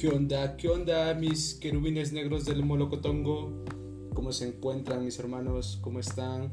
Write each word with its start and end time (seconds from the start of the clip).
¿Qué 0.00 0.06
onda? 0.06 0.56
¿Qué 0.56 0.68
onda 0.68 1.12
mis 1.14 1.54
querubines 1.54 2.12
negros 2.12 2.44
del 2.44 2.64
Molocotongo? 2.64 3.50
¿Cómo 4.14 4.30
se 4.30 4.46
encuentran 4.46 5.04
mis 5.04 5.18
hermanos? 5.18 5.80
¿Cómo 5.82 5.98
están? 5.98 6.50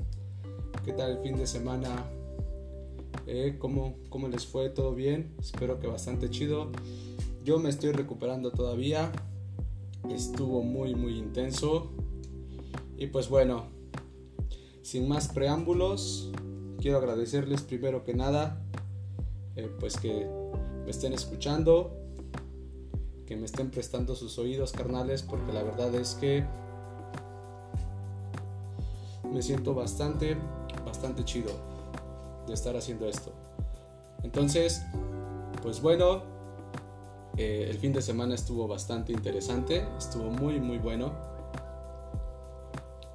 ¿Qué 0.83 0.93
tal 0.93 1.11
el 1.11 1.17
fin 1.19 1.35
de 1.35 1.45
semana? 1.45 2.09
¿Eh? 3.27 3.57
¿Cómo, 3.59 3.97
¿Cómo 4.09 4.29
les 4.29 4.47
fue? 4.47 4.69
¿Todo 4.69 4.95
bien? 4.95 5.35
Espero 5.39 5.79
que 5.79 5.85
bastante 5.85 6.31
chido. 6.31 6.71
Yo 7.43 7.59
me 7.59 7.69
estoy 7.69 7.91
recuperando 7.91 8.49
todavía. 8.49 9.11
Estuvo 10.09 10.63
muy 10.63 10.95
muy 10.95 11.15
intenso. 11.15 11.91
Y 12.97 13.05
pues 13.07 13.29
bueno, 13.29 13.67
sin 14.81 15.07
más 15.07 15.27
preámbulos, 15.27 16.31
quiero 16.79 16.97
agradecerles 16.97 17.61
primero 17.61 18.03
que 18.03 18.15
nada, 18.15 18.65
eh, 19.55 19.69
pues 19.79 19.97
que 19.97 20.27
me 20.83 20.89
estén 20.89 21.13
escuchando, 21.13 22.04
que 23.25 23.35
me 23.35 23.45
estén 23.45 23.71
prestando 23.71 24.15
sus 24.15 24.37
oídos 24.37 24.71
carnales, 24.71 25.23
porque 25.23 25.51
la 25.51 25.63
verdad 25.63 25.93
es 25.95 26.15
que 26.15 26.45
me 29.31 29.41
siento 29.41 29.73
bastante, 29.73 30.37
bastante 30.85 31.25
chido 31.25 31.51
de 32.47 32.53
estar 32.53 32.75
haciendo 32.75 33.07
esto. 33.07 33.31
Entonces, 34.23 34.83
pues 35.61 35.81
bueno, 35.81 36.23
eh, 37.37 37.67
el 37.69 37.77
fin 37.79 37.91
de 37.91 38.01
semana 38.01 38.35
estuvo 38.35 38.67
bastante 38.67 39.11
interesante, 39.11 39.85
estuvo 39.97 40.29
muy, 40.29 40.59
muy 40.59 40.77
bueno. 40.77 41.13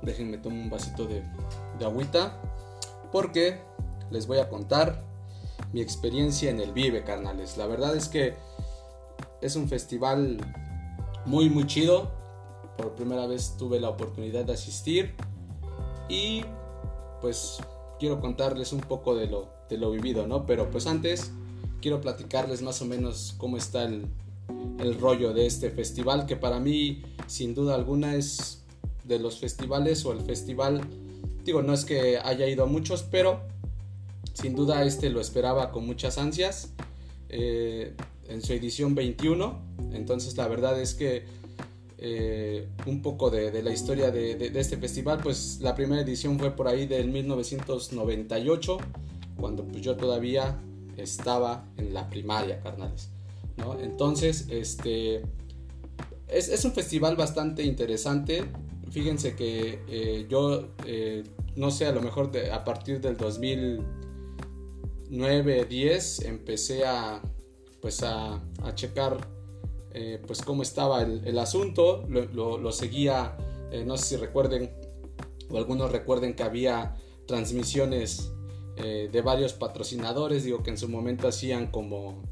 Déjenme 0.03 0.39
tomar 0.39 0.59
un 0.59 0.71
vasito 0.71 1.07
de, 1.07 1.23
de 1.79 1.85
agüita, 1.85 2.41
porque 3.13 3.61
les 4.11 4.27
voy 4.27 4.39
a 4.39 4.49
contar 4.49 5.03
mi 5.73 5.81
experiencia 5.81 6.51
en 6.51 6.61
el 6.61 6.73
Vive, 6.73 7.05
carnales. 7.05 7.57
La 7.57 7.67
verdad 7.67 7.97
es 7.97 8.09
que 8.09 8.35
es 9.41 9.57
un 9.57 9.69
festival 9.69 10.39
muy 11.27 11.51
muy 11.51 11.67
chido. 11.67 12.11
Por 12.77 12.95
primera 12.95 13.27
vez 13.27 13.57
tuve 13.59 13.79
la 13.81 13.91
oportunidad 13.91 14.45
de 14.45 14.55
asistir 14.55 15.15
y 16.09 16.43
pues 17.21 17.59
quiero 17.99 18.21
contarles 18.21 18.73
un 18.73 18.81
poco 18.81 19.15
de 19.15 19.27
lo, 19.27 19.49
de 19.69 19.77
lo 19.77 19.91
vivido, 19.91 20.27
¿no? 20.27 20.47
Pero 20.47 20.71
pues 20.71 20.87
antes 20.87 21.31
quiero 21.83 22.01
platicarles 22.01 22.63
más 22.63 22.81
o 22.81 22.87
menos 22.87 23.35
cómo 23.37 23.57
está 23.57 23.85
el, 23.85 24.07
el 24.79 24.99
rollo 24.99 25.33
de 25.33 25.47
este 25.47 25.71
festival 25.71 26.27
que 26.27 26.37
para 26.37 26.59
mí 26.59 27.03
sin 27.27 27.55
duda 27.55 27.75
alguna 27.75 28.15
es 28.15 28.65
de 29.05 29.19
los 29.19 29.39
festivales 29.39 30.05
o 30.05 30.13
el 30.13 30.21
festival 30.21 30.83
digo 31.45 31.63
no 31.63 31.73
es 31.73 31.85
que 31.85 32.19
haya 32.19 32.47
ido 32.47 32.65
a 32.65 32.67
muchos 32.67 33.03
pero 33.03 33.41
sin 34.35 34.55
duda 34.55 34.85
este 34.85 35.11
lo 35.11 35.21
esperaba 35.21 35.73
con 35.73 35.87
muchas 35.87 36.19
ansias 36.19 36.73
eh, 37.29 37.95
en 38.31 38.43
su 38.43 38.53
edición 38.53 38.95
21. 38.95 39.59
Entonces 39.93 40.37
la 40.37 40.49
verdad 40.49 40.81
es 40.81 40.95
que 40.95 41.25
eh, 42.03 42.67
un 42.87 43.03
poco 43.03 43.29
de, 43.29 43.63
la 43.63 43.71
historia 43.71 44.11
de, 44.11 44.51
este 44.55 44.79
festival, 44.79 45.21
pues 45.23 45.59
la 45.61 45.75
primera 45.75 46.01
edición 46.01 46.39
fue 46.39 46.57
por 46.57 46.67
ahí 46.67 46.87
del 46.87 47.11
1998, 47.11 48.79
cuando 49.37 49.65
pues 49.65 49.83
yo 49.83 49.97
todavía 49.97 50.59
estaba 50.97 51.67
en 51.77 51.93
la 51.93 52.09
primaria, 52.09 52.59
carnales. 52.61 53.11
¿no? 53.59 53.79
Entonces, 53.79 54.47
este, 54.49 55.21
es, 56.27 56.65
un 56.65 56.73
festival 56.73 57.17
bastante 57.17 57.65
interesante. 57.65 58.45
Fíjense 58.91 59.37
que 59.37 59.81
eh, 59.87 60.25
yo, 60.27 60.71
eh, 60.87 61.23
no 61.57 61.71
sé, 61.71 61.85
a 61.85 61.93
lo 61.93 62.01
mejor 62.01 62.33
a 62.51 62.65
partir 62.65 63.03
del 63.03 63.19
2009, 63.19 65.67
10, 65.67 66.23
empecé 66.23 66.87
a, 66.87 67.21
pues 67.81 68.03
a, 68.03 68.43
checar 68.75 69.27
eh, 69.93 70.23
pues 70.27 70.43
cómo 70.43 70.63
estaba 70.63 71.03
el, 71.03 71.39
asunto, 71.39 72.05
lo, 72.09 72.73
seguía, 72.73 73.37
eh, 73.73 73.85
no 73.85 73.97
sé 73.97 74.05
si 74.05 74.17
recuerden 74.17 74.71
o 75.51 75.59
algunos 75.59 75.91
recuerden 75.91 76.35
que 76.35 76.45
había 76.45 76.95
transmisiones 77.27 78.33
eh, 78.77 79.09
de 79.11 79.21
varios 79.21 79.53
patrocinadores, 79.53 80.45
digo 80.45 80.63
que 80.63 80.71
en 80.71 80.79
su 80.79 80.89
momento 80.89 81.27
hacían 81.27 81.67
como, 81.73 82.23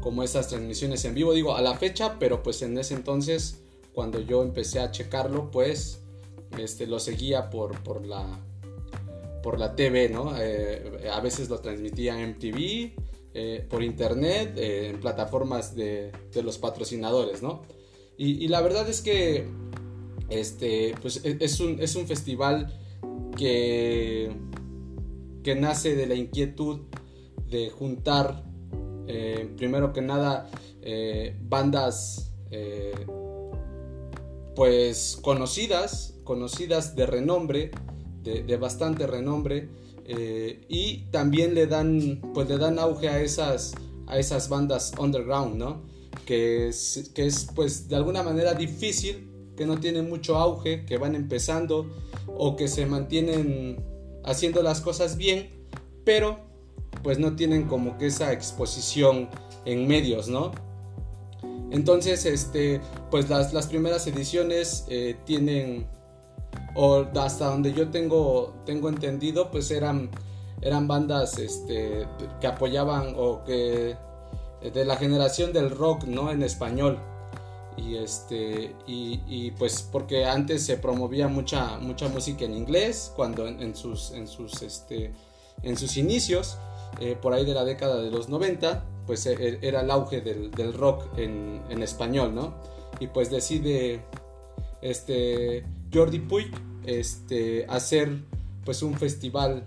como 0.00 0.22
esas 0.22 0.48
transmisiones 0.48 1.04
en 1.06 1.14
vivo, 1.14 1.32
digo 1.32 1.56
a 1.56 1.62
la 1.62 1.74
fecha, 1.74 2.18
pero 2.18 2.42
pues 2.42 2.60
en 2.62 2.76
ese 2.76 2.94
entonces 2.94 3.62
cuando 3.94 4.20
yo 4.20 4.42
empecé 4.42 4.80
a 4.80 4.90
checarlo 4.90 5.50
pues 5.50 6.00
este, 6.58 6.86
lo 6.86 6.98
seguía 6.98 7.48
por, 7.48 7.82
por 7.82 8.04
la 8.04 8.40
por 9.42 9.58
la 9.58 9.76
TV, 9.76 10.08
¿no? 10.08 10.30
a 10.30 11.20
veces 11.20 11.50
lo 11.50 11.58
transmitía 11.58 12.16
MTV, 12.16 12.94
eh, 13.36 13.66
por 13.68 13.82
internet, 13.82 14.56
eh, 14.56 14.90
en 14.90 15.00
plataformas 15.00 15.74
de, 15.74 16.12
los 16.40 16.56
patrocinadores, 16.58 17.42
¿no? 17.42 17.62
Y, 18.16 18.46
la 18.46 18.60
verdad 18.60 18.88
es 18.88 19.00
que 19.02 19.48
este, 20.28 20.94
pues 21.02 21.20
e, 21.24 21.38
es 21.40 21.58
un, 21.58 21.80
es 21.80 21.96
un 21.96 22.06
festival 22.06 22.78
que, 23.36 24.30
que 25.42 25.56
nace 25.56 25.96
de 25.96 26.06
la 26.06 26.14
inquietud 26.14 26.82
de 27.50 27.70
juntar, 27.70 28.44
eh, 29.08 29.50
primero 29.56 29.92
que 29.92 30.00
nada, 30.00 30.48
bandas 31.48 32.30
pues 34.54 35.18
conocidas, 35.20 36.14
conocidas 36.22 36.94
de 36.94 37.06
renombre, 37.06 37.72
de, 38.22 38.44
de 38.44 38.56
bastante 38.58 39.08
renombre, 39.08 39.70
eh, 40.04 40.64
y 40.68 41.06
también 41.10 41.54
le 41.54 41.66
dan, 41.66 42.20
pues 42.34 42.48
le 42.48 42.58
dan 42.58 42.78
auge 42.78 43.08
a 43.08 43.20
esas, 43.20 43.74
a 44.06 44.18
esas 44.18 44.48
bandas 44.48 44.92
underground, 44.98 45.56
¿no? 45.56 45.82
Que 46.26 46.68
es, 46.68 47.10
que 47.14 47.26
es 47.26 47.48
pues 47.54 47.88
de 47.88 47.96
alguna 47.96 48.22
manera 48.22 48.54
difícil, 48.54 49.30
que 49.56 49.66
no 49.66 49.78
tienen 49.78 50.08
mucho 50.08 50.36
auge, 50.36 50.84
que 50.84 50.98
van 50.98 51.14
empezando 51.14 51.90
o 52.26 52.56
que 52.56 52.68
se 52.68 52.86
mantienen 52.86 53.82
haciendo 54.24 54.62
las 54.62 54.80
cosas 54.80 55.16
bien, 55.16 55.48
pero 56.04 56.38
pues 57.02 57.18
no 57.18 57.36
tienen 57.36 57.64
como 57.64 57.98
que 57.98 58.06
esa 58.06 58.32
exposición 58.32 59.28
en 59.64 59.86
medios, 59.86 60.28
¿no? 60.28 60.52
Entonces, 61.70 62.24
este, 62.24 62.80
pues 63.10 63.28
las, 63.28 63.52
las 63.52 63.66
primeras 63.66 64.06
ediciones 64.06 64.84
eh, 64.88 65.16
tienen 65.24 65.86
o 66.74 67.06
hasta 67.16 67.46
donde 67.46 67.72
yo 67.72 67.90
tengo, 67.90 68.54
tengo 68.64 68.88
entendido, 68.88 69.50
pues 69.50 69.70
eran, 69.70 70.10
eran 70.60 70.88
bandas 70.88 71.38
este, 71.38 72.06
que 72.40 72.46
apoyaban 72.46 73.14
o 73.16 73.44
que 73.44 73.96
de 74.72 74.84
la 74.84 74.96
generación 74.96 75.52
del 75.52 75.70
rock, 75.70 76.04
¿no? 76.04 76.30
En 76.30 76.42
español. 76.42 76.98
Y 77.76 77.96
este, 77.96 78.74
y, 78.86 79.50
pues 79.52 79.88
porque 79.90 80.24
antes 80.24 80.64
se 80.64 80.76
promovía 80.76 81.26
mucha, 81.26 81.78
mucha 81.78 82.08
música 82.08 82.44
en 82.44 82.54
inglés, 82.54 83.12
cuando 83.16 83.48
en, 83.48 83.74
sus, 83.74 84.12
en 84.12 84.28
sus, 84.28 84.62
este, 84.62 85.12
en 85.62 85.76
sus 85.76 85.96
inicios, 85.96 86.56
eh, 87.00 87.16
por 87.20 87.32
ahí 87.32 87.44
de 87.44 87.52
la 87.52 87.64
década 87.64 88.00
de 88.00 88.10
los 88.10 88.28
90, 88.28 88.84
pues 89.06 89.26
e, 89.26 89.32
e, 89.32 89.58
era 89.62 89.80
el 89.80 89.90
auge 89.90 90.20
del, 90.20 90.72
rock 90.72 91.18
en, 91.18 91.62
en, 91.68 91.82
español, 91.82 92.32
¿no? 92.32 92.54
Y 93.00 93.08
pues 93.08 93.28
decide 93.28 94.04
este, 94.80 95.64
Jordi 95.94 96.18
Puig 96.18 96.50
este, 96.84 97.66
hacer 97.68 98.10
pues 98.64 98.82
un 98.82 98.94
festival 98.94 99.66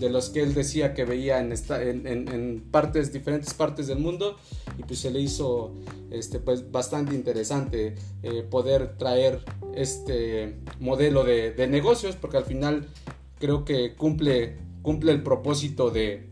de 0.00 0.10
los 0.10 0.30
que 0.30 0.42
él 0.42 0.54
decía 0.54 0.94
que 0.94 1.04
veía 1.04 1.40
en, 1.40 1.52
esta, 1.52 1.82
en, 1.82 2.64
partes, 2.70 3.12
diferentes 3.12 3.52
partes 3.54 3.86
del 3.88 3.98
mundo 3.98 4.36
y 4.78 4.82
pues 4.84 5.00
se 5.00 5.10
le 5.10 5.20
hizo 5.20 5.74
este, 6.10 6.38
pues, 6.38 6.70
bastante 6.70 7.14
interesante 7.14 7.96
eh, 8.22 8.42
poder 8.48 8.96
traer 8.96 9.44
este 9.74 10.56
modelo 10.80 11.24
de, 11.24 11.66
negocios 11.68 12.16
porque 12.16 12.36
al 12.36 12.44
final 12.44 12.86
creo 13.38 13.64
que 13.64 13.94
cumple, 13.94 14.56
cumple 14.82 15.12
el 15.12 15.22
propósito 15.22 15.90
de, 15.90 16.28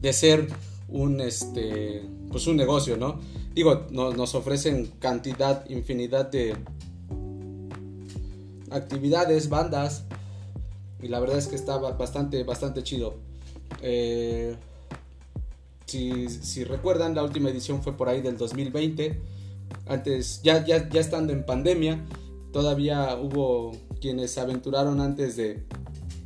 de 0.00 0.12
ser 0.12 0.48
un, 0.88 1.20
este, 1.20 2.02
pues 2.30 2.46
un 2.46 2.56
negocio, 2.56 2.96
¿no? 2.96 3.20
Digo, 3.54 3.86
nos 3.90 4.34
ofrecen 4.34 4.86
cantidad, 4.98 5.68
infinidad 5.68 6.30
de, 6.30 6.56
actividades, 8.72 9.48
bandas. 9.48 10.04
Y 11.00 11.08
la 11.08 11.20
verdad 11.20 11.38
es 11.38 11.48
que 11.48 11.56
estaba 11.56 11.92
bastante, 11.92 12.44
bastante 12.44 12.82
chido. 12.82 13.14
Eh, 13.80 14.56
si, 15.86 16.64
recuerdan, 16.64 17.14
la 17.14 17.22
última 17.22 17.50
edición 17.50 17.82
fue 17.82 17.96
por 17.96 18.08
ahí 18.08 18.22
del 18.22 18.38
2020. 18.38 19.20
Antes, 19.86 20.40
ya, 20.42 20.64
ya, 20.64 20.88
ya 20.88 21.00
estando 21.00 21.32
en 21.32 21.44
pandemia, 21.44 22.04
todavía 22.52 23.16
hubo 23.16 23.72
quienes 24.00 24.30
se 24.30 24.40
aventuraron 24.40 25.00
antes 25.00 25.36
de 25.36 25.64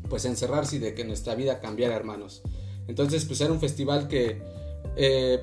pues 0.09 0.25
encerrarse 0.25 0.77
y 0.77 0.79
de 0.79 0.95
que 0.95 1.05
nuestra 1.05 1.35
vida 1.35 1.61
cambiara, 1.61 1.97
hermanos. 1.97 2.43
Entonces, 2.87 3.25
pues 3.25 3.41
era 3.41 3.53
un 3.53 3.61
festival 3.61 4.07
que 4.09 4.41
eh, 4.97 5.43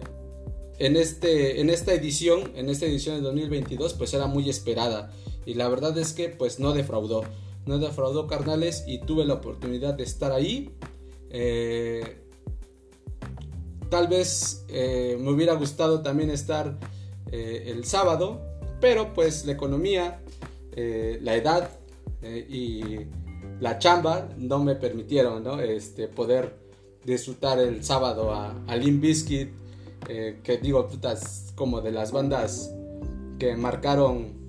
en, 0.79 0.95
este, 0.95 1.59
en 1.59 1.69
esta 1.69 1.93
edición, 1.93 2.51
en 2.55 2.69
esta 2.69 2.85
edición 2.85 3.15
de 3.15 3.21
2022, 3.21 3.93
pues 3.93 4.13
era 4.13 4.27
muy 4.27 4.49
esperada. 4.49 5.11
Y 5.45 5.55
la 5.55 5.67
verdad 5.69 5.97
es 5.97 6.13
que 6.13 6.29
pues 6.29 6.59
no 6.59 6.73
defraudó. 6.73 7.23
No 7.65 7.79
defraudó 7.79 8.27
carnales 8.27 8.83
y 8.87 8.99
tuve 8.99 9.25
la 9.25 9.35
oportunidad 9.35 9.93
de 9.93 10.03
estar 10.03 10.31
ahí. 10.31 10.75
Eh, 11.29 12.21
tal 13.89 14.07
vez 14.07 14.65
eh, 14.67 15.17
me 15.19 15.31
hubiera 15.31 15.53
gustado 15.53 16.01
también 16.01 16.29
estar 16.29 16.77
el 17.31 17.83
sábado, 17.85 18.41
pero 18.79 19.11
pues 19.15 19.43
la 19.47 19.53
economía, 19.53 20.21
la 20.75 21.35
edad 21.35 21.67
y 22.21 22.99
la 23.59 23.79
chamba 23.79 24.29
no 24.37 24.63
me 24.63 24.75
permitieron 24.75 25.43
¿no? 25.43 25.59
este, 25.59 26.07
poder 26.07 26.59
disfrutar 27.03 27.59
el 27.59 27.83
sábado 27.83 28.31
a, 28.31 28.51
a 28.67 28.79
que 30.05 30.59
digo, 30.61 30.87
putas, 30.87 31.53
como 31.55 31.81
de 31.81 31.91
las 31.91 32.11
bandas 32.11 32.73
que 33.39 33.55
marcaron, 33.55 34.42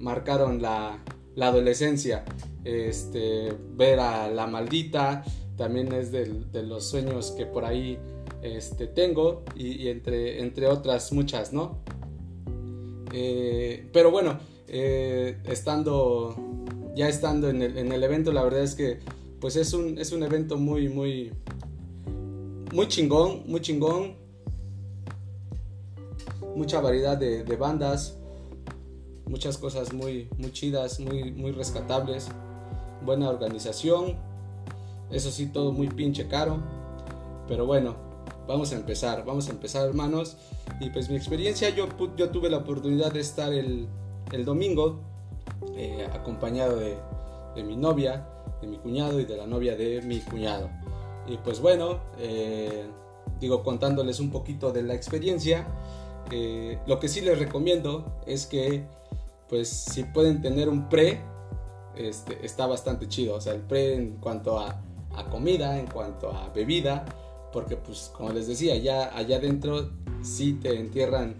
marcaron 0.00 0.60
la, 0.62 1.02
la 1.34 1.48
adolescencia. 1.48 2.24
Este, 2.64 3.52
ver 3.76 4.00
a 4.00 4.28
la 4.28 4.46
maldita 4.46 5.24
también 5.56 5.92
es 5.92 6.12
de, 6.12 6.62
los 6.62 6.84
sueños 6.84 7.32
que 7.32 7.46
por 7.46 7.64
ahí 7.64 7.98
este, 8.42 8.86
tengo 8.86 9.44
y, 9.56 9.88
entre, 9.88 10.40
entre 10.40 10.66
otras 10.66 11.12
muchas, 11.12 11.52
¿no? 11.52 11.78
Eh, 13.12 13.88
pero 13.92 14.10
bueno, 14.10 14.38
eh, 14.66 15.38
estando, 15.44 16.36
ya 16.94 17.08
estando 17.08 17.48
en 17.48 17.62
el, 17.62 17.78
en 17.78 17.92
el, 17.92 18.02
evento, 18.02 18.32
la 18.32 18.44
verdad 18.44 18.62
es 18.62 18.74
que 18.74 18.98
pues 19.40 19.56
es 19.56 19.72
un, 19.72 19.98
es 19.98 20.12
un 20.12 20.22
evento 20.22 20.56
muy, 20.56 20.88
muy, 20.88 21.32
muy 22.72 22.88
chingón, 22.88 23.44
muy 23.46 23.60
chingón. 23.60 24.16
Mucha 26.54 26.80
variedad 26.80 27.16
de, 27.16 27.44
de 27.44 27.56
bandas, 27.56 28.17
muchas 29.28 29.58
cosas 29.58 29.92
muy, 29.92 30.28
muy 30.38 30.52
chidas, 30.52 31.00
muy, 31.00 31.32
muy 31.32 31.52
rescatables, 31.52 32.28
buena 33.04 33.28
organización, 33.28 34.16
eso 35.10 35.30
sí, 35.30 35.46
todo 35.46 35.72
muy 35.72 35.88
pinche 35.88 36.28
caro, 36.28 36.58
pero 37.46 37.66
bueno, 37.66 37.96
vamos 38.46 38.72
a 38.72 38.76
empezar, 38.76 39.24
vamos 39.24 39.48
a 39.48 39.52
empezar 39.52 39.86
hermanos, 39.86 40.36
y 40.80 40.90
pues 40.90 41.08
mi 41.08 41.16
experiencia, 41.16 41.70
yo, 41.70 41.88
yo 42.16 42.30
tuve 42.30 42.50
la 42.50 42.58
oportunidad 42.58 43.12
de 43.12 43.20
estar 43.20 43.52
el, 43.52 43.86
el 44.32 44.44
domingo 44.44 45.00
eh, 45.76 46.08
acompañado 46.12 46.76
de, 46.76 46.96
de, 47.54 47.62
mi 47.62 47.76
novia, 47.76 48.26
de 48.60 48.66
mi 48.66 48.78
cuñado 48.78 49.20
y 49.20 49.24
de 49.24 49.36
la 49.36 49.46
novia 49.46 49.76
de 49.76 50.02
mi 50.02 50.20
cuñado. 50.20 50.70
Y 51.26 51.36
pues 51.38 51.60
bueno, 51.60 52.00
eh, 52.18 52.86
digo 53.40 53.62
contándoles 53.62 54.20
un 54.20 54.30
poquito 54.30 54.72
de 54.72 54.82
la 54.82 54.94
experiencia, 54.94 55.66
lo 56.86 56.98
que 57.00 57.08
sí 57.08 57.20
les 57.20 57.38
recomiendo 57.38 58.20
es 58.26 58.46
que 58.46 58.84
pues 59.48 59.68
si 59.68 60.04
pueden 60.04 60.42
tener 60.42 60.68
un 60.68 60.88
pre, 60.88 61.20
este, 61.96 62.44
está 62.44 62.66
bastante 62.66 63.08
chido. 63.08 63.34
O 63.34 63.40
sea, 63.40 63.54
el 63.54 63.60
pre 63.60 63.94
en 63.94 64.16
cuanto 64.16 64.58
a, 64.58 64.82
comida, 65.30 65.78
en 65.78 65.86
cuanto 65.86 66.30
a 66.30 66.48
bebida, 66.50 67.04
porque 67.52 67.76
pues 67.76 68.12
como 68.14 68.30
les 68.30 68.46
decía, 68.46 68.76
ya 68.76 69.16
allá 69.16 69.38
adentro 69.38 69.90
sí 70.22 70.52
te 70.52 70.78
entierran 70.78 71.34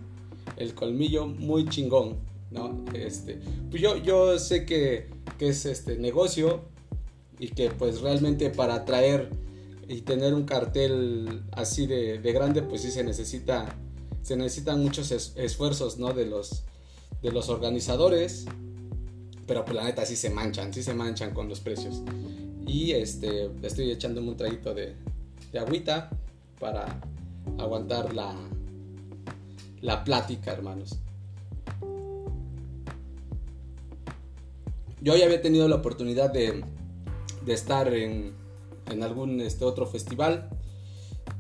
el 0.57 0.75
colmillo 0.75 1.27
muy 1.27 1.67
chingón, 1.67 2.17
¿no? 2.51 2.85
Este, 2.93 3.39
pues 3.71 3.81
yo, 3.81 3.97
yo 3.99 4.37
sé 4.39 4.67
que, 4.67 5.11
es 5.39 5.65
este 5.67 5.97
negocio 5.97 6.63
y 7.39 7.51
que 7.51 7.71
pues 7.71 8.01
realmente 8.01 8.51
para 8.51 8.75
atraer 8.75 9.31
y 9.87 10.01
tener 10.01 10.35
un 10.35 10.43
cartel 10.43 11.45
así 11.53 11.87
de, 11.87 12.19
grande 12.33 12.63
pues 12.63 12.83
sí 12.83 12.91
se 12.91 13.05
necesita 13.05 13.79
se 14.29 14.37
necesitan 14.37 14.83
muchos 14.83 15.11
esfuerzos 15.11 15.99
no 15.99 16.13
de 16.13 16.27
los 16.27 16.63
de 17.23 17.33
los 17.33 17.49
organizadores, 17.49 18.45
pero 19.47 19.65
pues 19.65 19.75
la 19.75 19.85
neta 19.85 20.05
sí 20.05 20.17
se 20.17 20.29
manchan, 20.29 20.75
sí 20.75 20.83
se 20.83 20.93
manchan 20.93 21.33
con 21.33 21.49
los 21.49 21.61
precios. 21.61 22.03
Y 22.67 22.93
este, 22.93 23.51
estoy 23.63 23.91
echándome 23.91 24.29
un 24.29 24.37
traguito 24.37 24.75
de, 24.75 24.97
de 25.51 25.59
agüita 25.59 26.11
para 26.61 27.01
aguantar 27.59 28.15
la, 28.15 28.37
la 29.81 30.05
plática, 30.05 30.53
hermanos. 30.53 30.99
Yo 35.01 35.17
ya 35.17 35.25
había 35.25 35.41
tenido 35.41 35.67
la 35.69 35.77
oportunidad 35.77 36.31
de, 36.31 36.63
de 37.47 37.53
estar 37.55 37.95
en, 37.95 38.35
en, 38.91 39.03
algún 39.03 39.41
este, 39.41 39.65
otro 39.65 39.87
festival 39.87 40.51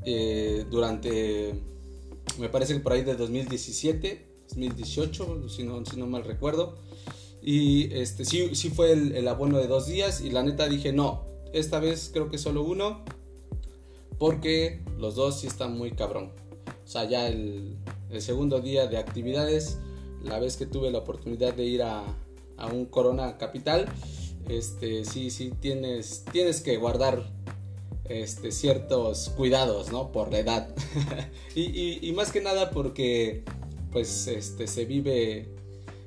eh, 0.06 0.64
durante, 0.70 1.52
me 2.38 2.49
parece 2.49 2.75
que 2.75 2.81
por 2.81 2.93
ahí 2.93 3.02
de 3.02 3.17
2017 3.17 4.29
2018, 4.49 5.49
si 5.49 5.62
no, 5.62 5.85
si 5.85 5.96
no 5.96 6.06
mal 6.06 6.25
recuerdo. 6.25 6.76
Y 7.40 7.93
este, 7.94 8.25
sí, 8.25 8.55
sí 8.55 8.70
fue 8.70 8.93
el, 8.93 9.29
abono 9.29 9.58
de 9.58 9.67
dos 9.67 9.87
días 9.87 10.20
y 10.20 10.31
la 10.31 10.43
neta 10.43 10.69
dije, 10.69 10.93
no, 10.93 11.25
esta 11.52 11.79
vez 11.79 12.11
creo 12.12 12.31
que 12.31 12.38
solo 12.38 12.62
uno, 12.62 13.05
porque 14.19 14.82
los 14.99 15.14
dos 15.14 15.40
sí 15.40 15.46
están 15.46 15.76
muy 15.76 15.93
cabrón. 15.93 16.32
O 16.85 16.88
sea, 16.88 17.05
ya 17.05 17.29
el, 17.29 17.76
el 18.11 18.23
segundo 18.23 18.61
día 18.61 18.87
de 18.87 18.99
actividades, 18.99 19.79
la 20.23 20.38
vez 20.38 20.56
que 20.56 20.67
tuve 20.67 20.91
la 20.91 20.99
oportunidad 20.99 21.55
de 21.55 21.64
ir 21.64 21.82
a, 21.82 22.05
a 22.56 22.67
un 22.67 22.87
Corona 22.87 23.38
Capital, 23.38 23.87
este, 24.49 25.05
sí, 25.05 25.31
sí, 25.31 25.52
tienes, 25.61 26.25
tienes 26.32 26.61
que 26.62 26.76
guardar 26.76 27.31
este, 28.08 28.52
ciertos 28.52 29.31
cuidados, 29.31 29.93
¿no? 29.93 30.12
Por 30.12 30.32
la 30.32 30.38
edad. 30.38 30.75
y, 31.55 32.12
más 32.12 32.32
que 32.32 32.40
nada 32.40 32.70
porque 32.70 33.44
pues 33.93 34.26
este, 34.26 34.66
se 34.66 34.84
vive 34.84 35.49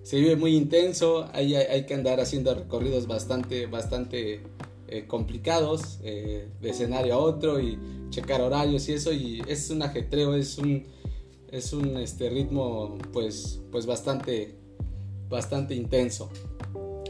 se 0.03 0.18
vive 0.18 0.36
muy 0.36 0.56
intenso, 0.56 1.30
hay, 1.31 1.56
hay, 1.56 1.86
que 1.86 1.94
andar 1.94 2.19
haciendo 2.19 2.56
recorridos 2.56 3.06
bastante, 3.06 3.68
bastante 3.68 4.42
eh, 4.88 5.06
complicados 5.07 6.00
eh, 6.03 6.50
de 6.59 6.69
escenario 6.69 7.13
a 7.13 7.18
otro 7.18 7.59
y 7.59 7.77
checar 8.09 8.42
horarios 8.42 8.89
y 8.89 8.94
eso 8.94 9.13
y 9.13 9.44
es 9.48 9.69
un 9.69 9.83
ajetreo, 9.83 10.36
es 10.36 10.57
un, 10.57 10.86
es 11.51 11.71
un 11.71 11.98
este, 11.98 12.30
ritmo 12.30 12.98
pues, 13.13 13.62
pues 13.71 13.86
bastante, 13.86 14.56
bastante 15.30 15.75
intenso. 15.75 16.30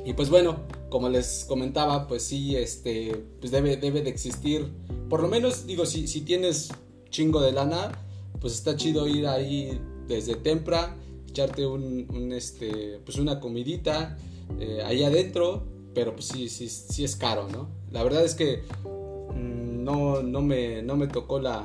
Y 0.06 0.14
pues 0.14 0.30
bueno, 0.30 0.58
como 0.92 1.10
les 1.10 1.46
comentaba, 1.48 2.08
pues 2.08 2.22
sí, 2.22 2.56
este, 2.56 3.26
pues 3.40 3.52
debe, 3.52 3.78
debe 3.78 4.04
de 4.04 4.12
existir, 4.12 4.68
por 5.10 5.24
lo 5.24 5.28
menos 5.28 5.66
digo, 5.66 5.88
si, 5.88 6.08
si 6.08 6.22
tienes 6.22 6.70
chingo 7.10 7.42
de 7.42 7.52
lana, 7.52 7.92
pues 8.40 8.54
está 8.54 8.76
chido 8.76 9.08
ir 9.08 9.26
ahí 9.26 9.82
desde 10.08 10.36
temprano, 10.36 10.94
echarte 11.28 11.66
un, 11.66 12.32
este, 12.34 13.00
pues 13.06 13.18
una 13.18 13.40
comidita 13.40 14.18
eh, 14.60 14.84
ahí 14.86 15.04
adentro, 15.04 15.64
pero 15.96 16.14
pues 16.14 16.28
sí, 16.28 16.50
sí, 16.50 16.70
sí 16.70 17.04
es 17.04 17.16
caro, 17.16 17.48
¿no? 17.48 17.70
La 17.92 18.04
verdad 18.04 18.24
es 18.24 18.36
que 18.36 18.64
mm, 19.34 19.84
no, 19.84 20.22
no, 20.22 20.42
me, 20.42 20.84
no 20.84 20.98
me 20.98 21.08
tocó 21.08 21.40
la, 21.40 21.64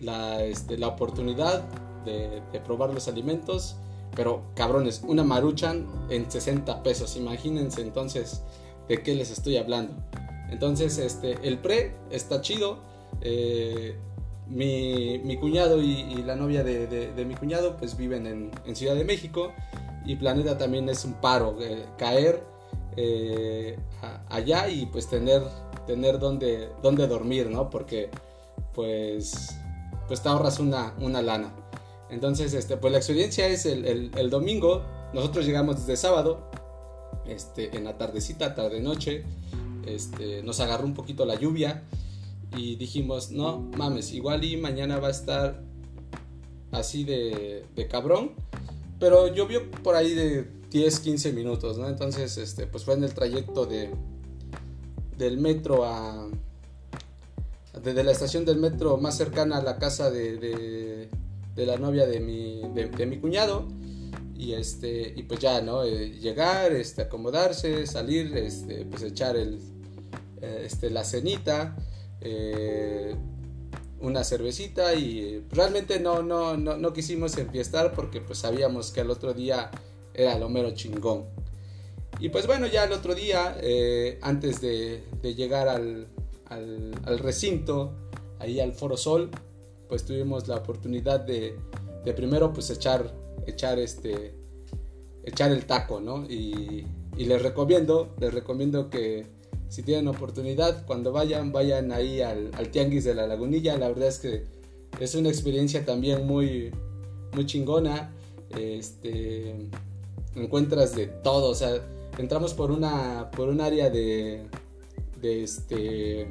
la, 0.00 0.44
este, 0.44 0.78
la 0.78 0.88
oportunidad 0.88 1.64
de, 2.04 2.42
probar 2.64 2.92
los 2.92 3.08
alimentos, 3.08 3.76
pero 4.14 4.42
cabrones, 4.54 5.02
una 5.06 5.24
maruchan 5.24 5.86
en 6.08 6.30
60 6.30 6.82
pesos, 6.82 7.16
imagínense 7.16 7.82
entonces 7.82 8.42
de 8.88 9.02
qué 9.02 9.14
les 9.14 9.30
estoy 9.30 9.56
hablando. 9.56 9.94
Entonces, 10.50 10.98
este, 10.98 11.38
el 11.42 11.58
pre 11.58 11.94
está 12.10 12.40
chido. 12.40 12.78
Eh, 13.20 13.96
mi, 14.46 15.36
cuñado 15.40 15.80
y, 15.82 16.22
la 16.22 16.36
novia 16.36 16.62
de, 16.62 17.24
mi 17.26 17.34
cuñado 17.34 17.76
pues 17.76 17.96
viven 17.96 18.50
en, 18.64 18.76
Ciudad 18.76 18.94
de 18.94 19.04
México 19.04 19.52
y 20.04 20.16
Planeta 20.16 20.58
también 20.58 20.88
es 20.88 21.04
un 21.04 21.14
paro, 21.14 21.56
eh, 21.60 21.86
caer 21.96 22.42
eh, 22.96 23.78
allá 24.28 24.68
y 24.68 24.86
pues 24.86 25.08
tener, 25.08 25.42
tener 25.86 26.18
donde, 26.18 26.68
donde 26.82 27.06
dormir, 27.06 27.48
¿no? 27.50 27.70
Porque 27.70 28.10
pues, 28.74 29.56
pues 30.06 30.20
te 30.20 30.28
ahorras 30.28 30.58
una, 30.58 30.94
una 31.00 31.22
lana. 31.22 31.54
Entonces, 32.10 32.54
este, 32.54 32.76
pues 32.76 32.92
la 32.92 32.98
experiencia 32.98 33.46
es 33.46 33.66
el, 33.66 34.30
domingo, 34.30 34.84
nosotros 35.12 35.46
llegamos 35.46 35.76
desde 35.76 35.96
sábado, 35.96 36.50
este, 37.26 37.76
en 37.76 37.84
la 37.84 37.96
tardecita, 37.96 38.54
tarde-noche, 38.54 39.24
este, 39.86 40.42
nos 40.42 40.60
agarró 40.60 40.84
un 40.84 40.94
poquito 40.94 41.24
la 41.24 41.34
lluvia 41.34 41.82
y 42.56 42.76
dijimos, 42.76 43.30
no 43.30 43.58
mames, 43.76 44.12
igual 44.12 44.44
y 44.44 44.56
mañana 44.56 44.98
va 44.98 45.08
a 45.08 45.10
estar 45.10 45.62
así 46.70 47.04
de, 47.04 47.64
de 47.74 47.88
cabrón, 47.88 48.32
pero 48.98 49.32
llovió 49.32 49.70
por 49.70 49.96
ahí 49.96 50.14
de 50.14 50.48
10, 50.74 51.00
15 51.00 51.32
minutos, 51.32 51.78
¿no? 51.78 51.88
Entonces, 51.88 52.36
este, 52.36 52.66
pues 52.66 52.84
fue 52.84 52.94
en 52.94 53.04
el 53.04 53.14
trayecto 53.14 53.64
de, 53.64 53.90
del 55.16 55.38
metro 55.38 55.84
a... 55.84 56.28
Desde 57.82 58.02
la 58.02 58.12
estación 58.12 58.44
del 58.44 58.58
metro 58.58 58.96
más 58.96 59.16
cercana 59.16 59.58
a 59.58 59.62
la 59.62 59.78
casa 59.78 60.10
de, 60.10 61.08
la 61.56 61.76
novia 61.76 62.06
de 62.06 62.20
mi, 62.20 62.62
de, 62.74 63.06
mi 63.06 63.18
cuñado. 63.18 63.68
Y, 64.36 64.52
este, 64.54 65.12
y 65.16 65.22
pues 65.22 65.40
ya, 65.40 65.60
¿no? 65.62 65.84
Eh, 65.84 66.10
llegar, 66.20 66.72
este, 66.72 67.02
acomodarse, 67.02 67.86
salir, 67.86 68.36
este, 68.36 68.84
pues 68.84 69.02
echar 69.02 69.36
el, 69.36 69.60
eh, 70.40 70.64
este, 70.66 70.90
la 70.90 71.04
cenita. 71.04 71.76
Eh, 72.20 73.14
una 74.00 74.22
cervecita 74.22 74.94
y 74.94 75.46
realmente 75.50 75.98
no, 75.98 76.22
no, 76.22 76.58
no, 76.58 76.76
no, 76.76 76.92
quisimos 76.92 77.38
enfiestar 77.38 77.94
porque 77.94 78.20
pues 78.20 78.38
sabíamos 78.40 78.90
que 78.90 79.00
el 79.00 79.10
otro 79.10 79.32
día 79.32 79.70
era 80.12 80.38
lo 80.38 80.50
mero 80.50 80.72
chingón. 80.74 81.24
Y 82.20 82.28
pues 82.28 82.46
bueno, 82.46 82.66
ya 82.66 82.84
el 82.84 82.92
otro 82.92 83.14
día, 83.14 83.56
antes 84.20 84.60
de, 84.60 85.02
llegar 85.22 85.68
al, 85.68 86.06
al, 86.48 87.18
recinto, 87.18 87.94
ahí 88.38 88.60
al 88.60 88.72
Foro 88.72 88.96
Sol, 88.96 89.30
pues 89.88 90.04
tuvimos 90.04 90.48
la 90.48 90.56
oportunidad 90.56 91.20
de, 91.20 91.56
primero 92.16 92.52
pues 92.52 92.70
echar 92.70 93.14
echar 93.46 93.78
este 93.78 94.34
echar 95.24 95.50
el 95.52 95.64
taco, 95.66 96.00
¿no? 96.00 96.24
Y, 96.24 96.86
les 97.16 97.40
recomiendo, 97.40 98.12
les 98.18 98.34
recomiendo 98.34 98.90
que 98.90 99.26
si 99.68 99.82
tienen 99.84 100.08
oportunidad, 100.08 100.84
cuando 100.84 101.12
vayan, 101.12 101.52
vayan 101.52 101.92
ahí 101.92 102.20
al, 102.20 102.50
al, 102.54 102.70
Tianguis 102.70 103.04
de 103.04 103.14
la 103.14 103.26
Lagunilla. 103.28 103.78
La 103.78 103.88
verdad 103.88 104.08
es 104.08 104.18
que 104.18 104.44
es 104.98 105.14
una 105.14 105.28
experiencia 105.28 105.84
también 105.84 106.26
muy, 106.26 106.72
muy 107.32 107.46
chingona. 107.46 108.12
Este, 108.50 109.54
encuentras 110.34 110.94
de 110.94 111.06
todo, 111.06 111.50
o 111.50 111.54
sea, 111.54 111.70
entramos 112.18 112.54
por 112.54 112.70
una, 112.70 113.30
por 113.30 113.48
un 113.48 113.60
área 113.60 113.90
de, 113.90 114.46
de, 115.20 115.42
este, 115.42 116.28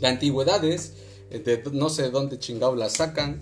de 0.00 0.06
antigüedades, 0.06 0.96
de 1.30 1.62
no 1.72 1.90
sé 1.90 2.10
dónde 2.10 2.38
chingado 2.38 2.74
las 2.74 2.94
sacan. 2.94 3.40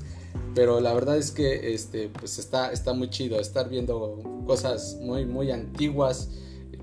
Pero 0.54 0.80
la 0.80 0.94
verdad 0.94 1.16
es 1.16 1.30
que 1.30 1.74
este, 1.74 2.08
pues 2.08 2.38
está, 2.38 2.72
está 2.72 2.92
muy 2.94 3.10
chido 3.10 3.38
estar 3.40 3.68
viendo 3.68 4.22
cosas 4.46 4.96
muy, 5.00 5.26
muy 5.26 5.50
antiguas. 5.50 6.30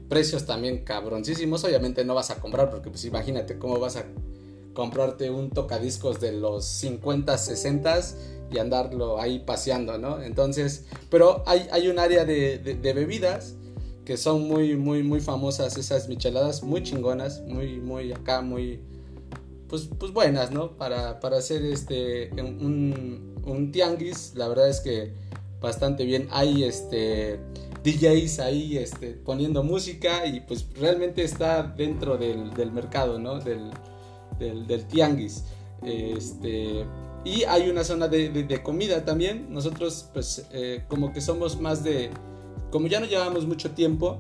Precios 0.10 0.46
también 0.46 0.84
cabroncísimos. 0.84 1.64
Obviamente 1.64 2.06
no 2.06 2.14
vas 2.14 2.30
a 2.30 2.40
comprar 2.40 2.70
porque 2.70 2.90
pues 2.90 3.04
imagínate 3.06 3.58
cómo 3.58 3.80
vas 3.80 3.96
a 3.96 4.06
comprarte 4.74 5.30
un 5.30 5.50
tocadiscos 5.50 6.20
de 6.20 6.34
los 6.34 6.66
50, 6.66 7.38
60 7.38 8.00
y 8.52 8.60
andarlo 8.60 9.20
ahí 9.20 9.40
paseando, 9.40 9.98
¿no? 9.98 10.22
Entonces, 10.22 10.86
pero 11.10 11.44
hay, 11.46 11.68
hay 11.72 11.88
un 11.88 12.00
área 12.00 12.26
de, 12.26 12.60
de, 12.60 12.94
bebidas 12.94 13.56
que 14.06 14.18
son 14.18 14.48
muy, 14.48 14.76
muy, 14.76 15.02
muy 15.02 15.22
famosas, 15.22 15.78
esas 15.78 16.10
micheladas, 16.10 16.62
muy 16.62 16.84
chingonas, 16.84 17.42
muy, 17.42 17.80
muy 17.80 18.12
acá, 18.12 18.42
muy, 18.42 18.80
pues, 19.68 19.90
pues 20.00 20.12
buenas, 20.12 20.52
¿no? 20.52 20.78
Para, 20.78 21.20
para 21.20 21.38
hacer 21.38 21.64
este, 21.66 22.30
un, 22.42 23.36
un 23.46 23.72
tianguis, 23.72 24.34
la 24.36 24.48
verdad 24.48 24.70
es 24.70 24.82
que 24.82 25.14
bastante 25.64 26.06
bien. 26.06 26.28
Hay 26.32 26.64
este 26.64 27.40
DJs 27.84 28.40
ahí 28.40 28.78
este, 28.78 29.12
poniendo 29.12 29.64
música 29.64 30.26
y 30.26 30.42
pues 30.42 30.68
realmente 30.80 31.24
está 31.24 31.64
dentro 31.64 32.18
del, 32.18 32.72
mercado, 32.72 33.18
¿no? 33.18 33.40
Del, 33.40 33.72
del, 34.40 34.86
tianguis. 34.86 35.46
Este, 35.82 36.86
y 37.26 37.44
hay 37.44 37.70
una 37.70 37.84
zona 37.84 38.08
de, 38.08 38.62
comida 38.64 39.04
también. 39.04 39.48
Nosotros 39.50 40.10
pues 40.14 40.46
eh, 40.52 40.84
como 40.88 41.12
que 41.12 41.22
somos 41.22 41.60
más 41.60 41.84
de... 41.84 42.12
Como 42.70 42.88
ya 42.88 43.00
no 43.00 43.06
llevamos 43.06 43.46
mucho 43.46 43.72
tiempo, 43.72 44.20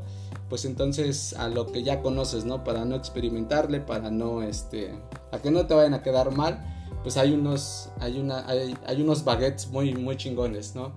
pues 0.54 0.66
entonces 0.66 1.34
a 1.34 1.48
lo 1.48 1.66
que 1.66 1.82
ya 1.82 2.04
conoces, 2.04 2.46
¿no? 2.46 2.64
Para 2.64 2.86
no 2.86 2.96
experimentarle, 2.96 3.80
para 3.80 4.12
no, 4.12 4.44
este, 4.44 4.94
a 5.32 5.40
que 5.40 5.50
no 5.50 5.66
te 5.66 5.74
vayan 5.74 5.96
a 5.96 6.04
quedar 6.04 6.30
mal 6.30 6.64
pues 7.02 7.18
hay 7.18 7.34
unos, 7.34 7.90
hay 8.00 8.20
una, 8.20 8.48
hay, 8.48 9.02
unos 9.02 9.24
baguettes 9.24 9.70
muy, 9.70 9.96
muy 9.96 10.16
chingones, 10.16 10.76
¿no? 10.76 10.94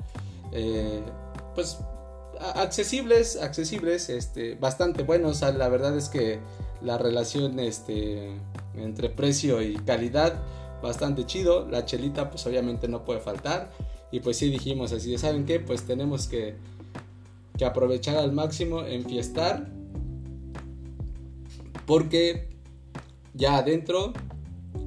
Eh, 0.52 1.02
pues 1.54 1.78
accesibles, 2.54 3.40
accesibles, 3.40 4.10
este, 4.10 4.56
bastante 4.56 5.04
buenos. 5.04 5.40
la 5.40 5.68
verdad 5.70 5.96
es 5.96 6.10
que 6.10 6.38
la 6.82 6.98
relación 6.98 7.58
este, 7.58 8.36
entre 8.74 9.08
precio 9.08 9.62
y 9.62 9.76
calidad, 9.76 10.34
bastante 10.82 11.24
chido. 11.24 11.66
La 11.66 11.86
chelita, 11.86 12.30
pues 12.30 12.46
obviamente 12.46 12.88
no 12.88 13.06
puede 13.06 13.20
faltar. 13.20 13.70
Y 14.12 14.20
pues 14.20 14.36
sí 14.36 14.50
dijimos 14.50 14.92
así 14.92 15.16
¿saben 15.16 15.46
qué? 15.46 15.60
Pues 15.60 15.86
tenemos 15.86 16.28
que, 16.28 16.56
que 17.56 17.64
aprovechar 17.64 18.16
al 18.16 18.32
máximo, 18.32 18.84
enfiestar. 18.84 19.70
Porque 21.86 22.48
ya 23.34 23.58
adentro 23.58 24.12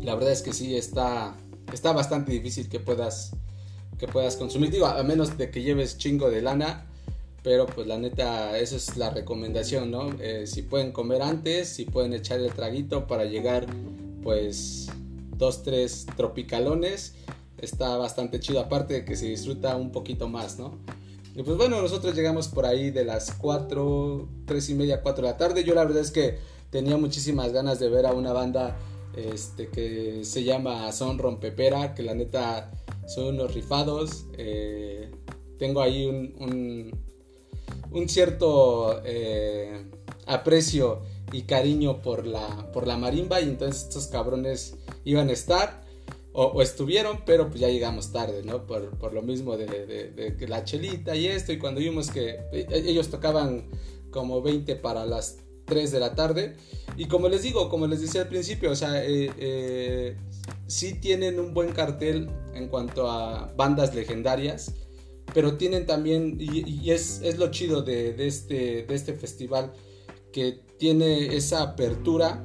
la 0.01 0.15
verdad 0.15 0.31
es 0.31 0.41
que 0.41 0.53
sí 0.53 0.75
está, 0.75 1.35
está 1.73 1.91
bastante 1.91 2.31
difícil 2.31 2.69
que 2.69 2.79
puedas, 2.79 3.31
que 3.97 4.07
puedas 4.07 4.37
consumir. 4.37 4.71
Digo, 4.71 4.85
a 4.85 5.03
menos 5.03 5.37
de 5.37 5.51
que 5.51 5.61
lleves 5.61 5.97
chingo 5.97 6.29
de 6.29 6.41
lana. 6.41 6.85
Pero 7.41 7.67
pues 7.67 7.87
la 7.87 7.97
neta, 7.97 8.57
esa 8.59 8.75
es 8.75 8.97
la 8.97 9.11
recomendación, 9.11 9.91
¿no? 9.91 10.09
Eh, 10.19 10.45
si 10.45 10.61
pueden 10.61 10.91
comer 10.91 11.21
antes, 11.21 11.69
si 11.69 11.85
pueden 11.85 12.11
echar 12.13 12.39
el 12.41 12.51
traguito 12.51 13.07
para 13.07 13.23
llegar 13.23 13.65
pues 14.21 14.89
dos, 15.37 15.63
tres 15.63 16.05
tropicalones, 16.17 17.15
está 17.57 17.95
bastante 17.95 18.41
chido. 18.41 18.59
Aparte 18.59 18.93
de 18.93 19.05
que 19.05 19.15
se 19.15 19.27
disfruta 19.27 19.77
un 19.77 19.93
poquito 19.93 20.27
más, 20.27 20.59
¿no? 20.59 20.77
Y 21.35 21.43
pues 21.43 21.57
bueno, 21.57 21.81
nosotros 21.81 22.15
llegamos 22.15 22.47
por 22.47 22.65
ahí 22.65 22.91
de 22.91 23.05
las 23.05 23.31
4, 23.33 24.27
3 24.45 24.69
y 24.69 24.73
media, 24.73 25.01
4 25.01 25.23
de 25.23 25.31
la 25.31 25.37
tarde. 25.37 25.63
Yo 25.63 25.75
la 25.75 25.85
verdad 25.85 26.01
es 26.01 26.11
que 26.11 26.37
tenía 26.69 26.97
muchísimas 26.97 27.51
ganas 27.51 27.79
de 27.79 27.89
ver 27.89 28.05
a 28.05 28.13
una 28.13 28.33
banda 28.33 28.77
este, 29.15 29.67
que 29.69 30.23
se 30.23 30.43
llama 30.43 30.91
Son 30.91 31.17
Rompepera, 31.17 31.93
que 31.95 32.03
la 32.03 32.13
neta 32.13 32.71
son 33.07 33.35
unos 33.35 33.53
rifados. 33.53 34.25
Eh, 34.37 35.11
tengo 35.57 35.81
ahí 35.81 36.05
un, 36.05 36.91
un, 37.91 38.09
cierto 38.09 39.01
eh, 39.05 39.85
aprecio 40.25 41.01
y 41.31 41.43
cariño 41.43 42.01
por 42.01 42.25
la, 42.25 42.71
por 42.71 42.87
la 42.87 42.97
marimba 42.97 43.41
y 43.41 43.49
entonces 43.49 43.83
estos 43.83 44.07
cabrones 44.07 44.75
iban 45.03 45.29
a 45.29 45.33
estar 45.33 45.81
o, 46.33 46.61
estuvieron, 46.61 47.21
pero 47.25 47.49
pues 47.49 47.59
ya 47.59 47.69
llegamos 47.69 48.11
tarde, 48.11 48.43
¿no? 48.43 48.65
Por, 48.65 49.13
lo 49.13 49.21
mismo 49.21 49.57
de, 49.57 50.35
la 50.47 50.63
chelita 50.63 51.15
y 51.15 51.27
esto 51.27 51.51
y 51.51 51.57
cuando 51.57 51.79
vimos 51.79 52.11
que 52.11 52.39
eh, 52.51 52.67
ellos 52.71 53.09
tocaban 53.09 53.67
como 54.11 54.41
20 54.41 54.75
para 54.75 55.05
las 55.05 55.37
3 55.65 55.91
de 55.91 55.99
la 55.99 56.15
tarde. 56.15 56.55
Y 56.97 57.05
como 57.05 57.29
les 57.29 57.43
digo, 57.43 57.69
como 57.69 57.87
les 57.87 58.01
decía 58.01 58.21
al 58.21 58.27
principio, 58.27 58.71
o 58.71 58.75
sea, 58.75 59.03
eh, 59.05 59.31
eh, 59.37 60.17
sí 60.67 60.95
tienen 60.95 61.39
un 61.39 61.53
buen 61.53 61.71
cartel 61.71 62.29
en 62.53 62.67
cuanto 62.67 63.09
a 63.09 63.53
bandas 63.55 63.95
legendarias, 63.95 64.73
pero 65.33 65.57
tienen 65.57 65.85
también, 65.85 66.37
y, 66.39 66.89
es, 66.91 67.21
es, 67.23 67.37
lo 67.37 67.51
chido 67.51 67.83
de, 67.83 68.13
de, 68.13 68.27
este, 68.27 68.83
de 68.83 68.95
este 68.95 69.13
festival, 69.13 69.71
que 70.33 70.59
tiene 70.77 71.35
esa 71.35 71.61
apertura 71.61 72.43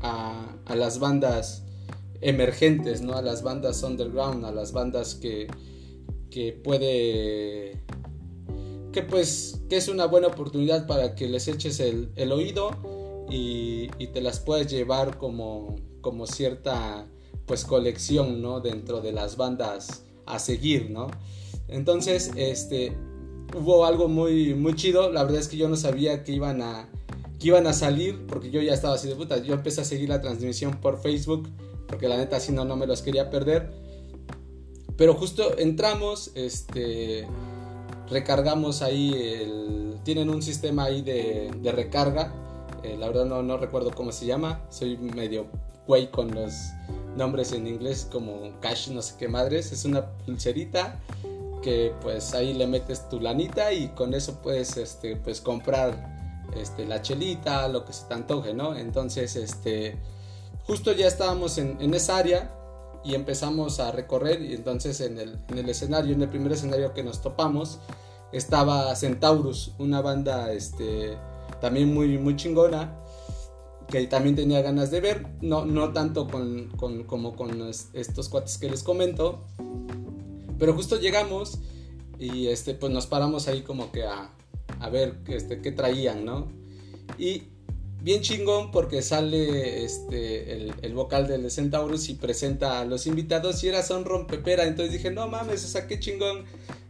a, 0.00 0.56
a, 0.64 0.76
las 0.76 1.00
bandas 1.00 1.64
emergentes, 2.20 3.02
¿no? 3.02 3.14
A 3.14 3.22
las 3.22 3.42
bandas 3.42 3.82
underground, 3.82 4.44
a 4.44 4.52
las 4.52 4.72
bandas 4.72 5.14
que, 5.14 5.46
que 6.30 6.52
puede 6.52 7.82
que 8.92 9.02
pues 9.02 9.62
que 9.68 9.76
es 9.76 9.88
una 9.88 10.06
buena 10.06 10.26
oportunidad 10.26 10.86
para 10.86 11.14
que 11.14 11.28
les 11.28 11.46
eches 11.46 11.78
el, 11.78 12.32
oído 12.32 12.70
y, 13.30 13.88
te 14.12 14.20
las 14.20 14.40
puedes 14.40 14.66
llevar 14.66 15.16
como, 15.18 15.76
como 16.00 16.26
cierta 16.26 17.06
pues 17.46 17.64
colección 17.64 18.42
no 18.42 18.58
dentro 18.60 19.00
de 19.00 19.12
las 19.12 19.36
bandas 19.36 20.04
a 20.26 20.40
seguir 20.40 20.90
no 20.90 21.06
entonces 21.68 22.32
este 22.34 22.92
hubo 23.56 23.84
algo 23.84 24.08
muy 24.08 24.54
muy 24.54 24.74
chido. 24.74 25.10
La 25.10 25.22
verdad 25.22 25.40
es 25.40 25.48
que 25.48 25.56
yo 25.56 25.68
no 25.68 25.76
sabía 25.76 26.24
que 26.24 26.32
iban 26.32 26.62
a 26.62 26.88
que 27.38 27.48
iban 27.48 27.66
a 27.66 27.72
salir 27.72 28.26
porque 28.26 28.50
yo 28.50 28.60
ya 28.60 28.74
estaba 28.74 28.94
así 28.94 29.08
de 29.08 29.16
puta. 29.16 29.38
Yo 29.38 29.54
empecé 29.54 29.80
a 29.80 29.84
seguir 29.84 30.08
la 30.08 30.20
transmisión 30.20 30.80
por 30.80 31.00
Facebook 31.00 31.48
porque 31.90 32.08
la 32.08 32.16
neta 32.16 32.40
si 32.40 32.52
no 32.52 32.64
no 32.64 32.76
me 32.76 32.86
los 32.86 33.02
quería 33.02 33.28
perder 33.28 33.70
pero 34.96 35.14
justo 35.14 35.58
entramos 35.58 36.30
este 36.34 37.26
recargamos 38.10 38.82
ahí, 38.82 39.14
el, 39.14 39.94
tienen 40.02 40.28
un 40.28 40.42
sistema 40.42 40.84
ahí 40.84 41.00
de, 41.00 41.72
recarga, 41.72 42.32
eh, 42.82 42.96
la 42.98 43.06
verdad 43.06 43.24
no, 43.24 43.56
recuerdo 43.56 43.92
cómo 43.92 44.12
se 44.12 44.26
llama, 44.26 44.66
soy 44.68 44.98
medio 44.98 45.46
güey 45.86 46.10
con 46.10 46.34
los 46.34 46.52
nombres 47.16 47.52
en 47.52 47.66
inglés 47.66 48.06
como 48.10 48.52
cash 48.60 48.90
no 48.90 49.02
sé 49.02 49.14
qué 49.18 49.28
madres, 49.28 49.72
es 49.72 49.84
una 49.84 50.06
pulserita 50.06 51.00
que 51.62 51.92
pues 52.00 52.34
ahí 52.34 52.52
le 52.52 52.66
metes 52.66 53.08
tu 53.08 53.20
lanita 53.20 53.72
y 53.72 53.88
con 53.88 54.14
eso 54.14 54.40
puedes 54.42 54.76
este, 54.76 55.16
pues 55.16 55.40
comprar 55.40 56.46
este, 56.56 56.86
la 56.86 57.02
chelita, 57.02 57.68
lo 57.68 57.84
que 57.84 57.92
se 57.92 58.06
te 58.06 58.14
antoje, 58.14 58.54
¿no? 58.54 58.74
Entonces, 58.74 59.36
este, 59.36 59.96
justo 60.70 60.92
ya 60.92 61.08
estábamos 61.08 61.58
en, 61.58 61.78
en 61.80 61.94
esa 61.94 62.16
área 62.16 62.54
y 63.02 63.16
empezamos 63.16 63.80
a 63.80 63.90
recorrer 63.90 64.40
y 64.40 64.54
entonces 64.54 65.00
en 65.00 65.18
el, 65.18 65.36
en 65.48 65.58
el, 65.58 65.68
escenario, 65.68 66.14
en 66.14 66.22
el 66.22 66.28
primer 66.28 66.52
escenario 66.52 66.94
que 66.94 67.02
nos 67.02 67.20
topamos, 67.20 67.80
estaba 68.30 68.94
Centaurus, 68.94 69.72
una 69.80 70.00
banda 70.00 70.52
este, 70.52 71.18
también 71.60 71.92
muy, 71.92 72.18
muy 72.18 72.36
chingona, 72.36 73.02
que 73.88 74.06
también 74.06 74.36
tenía 74.36 74.62
ganas 74.62 74.92
de 74.92 75.00
ver, 75.00 75.26
no, 75.40 75.64
no 75.64 75.92
tanto 75.92 76.28
con, 76.28 76.68
con, 76.76 77.02
como 77.02 77.34
con 77.34 77.68
estos 77.92 78.28
cuates 78.28 78.56
que 78.56 78.70
les 78.70 78.84
comento, 78.84 79.40
pero 80.56 80.72
justo 80.72 81.00
llegamos 81.00 81.58
y 82.16 82.46
este, 82.46 82.74
pues 82.74 82.92
nos 82.92 83.08
paramos 83.08 83.48
ahí 83.48 83.62
como 83.62 83.90
que 83.90 84.04
a, 84.04 84.30
a 84.78 84.88
ver 84.88 85.18
este, 85.26 85.60
qué 85.62 85.72
traían, 85.72 86.24
¿no? 86.24 86.46
Y 87.18 87.48
bien 88.02 88.22
chingón 88.22 88.70
porque 88.70 89.02
sale 89.02 89.84
este, 89.84 90.52
el, 90.82 90.94
vocal 90.94 91.26
del 91.26 91.50
Centaurus 91.50 92.08
y 92.08 92.14
presenta 92.14 92.80
a 92.80 92.84
los 92.84 93.06
invitados 93.06 93.62
y 93.64 93.68
era 93.68 93.82
Son 93.82 94.04
Rompepera. 94.04 94.66
Entonces 94.66 94.92
dije, 94.92 95.10
no 95.10 95.28
mames, 95.28 95.64
o 95.64 95.68
sea, 95.68 95.86
qué 95.86 95.98
chingón, 96.00 96.44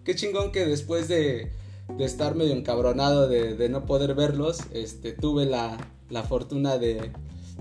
qué 0.04 0.14
chingón 0.14 0.52
que 0.52 0.64
después 0.64 1.08
de, 1.08 1.50
de 1.96 2.04
estar 2.04 2.34
medio 2.34 2.54
encabronado 2.54 3.28
de, 3.28 3.54
de, 3.54 3.68
no 3.68 3.86
poder 3.86 4.14
verlos, 4.14 4.60
este, 4.72 5.12
tuve 5.12 5.46
la, 5.46 5.76
la 6.08 6.22
fortuna 6.22 6.78
de, 6.78 7.12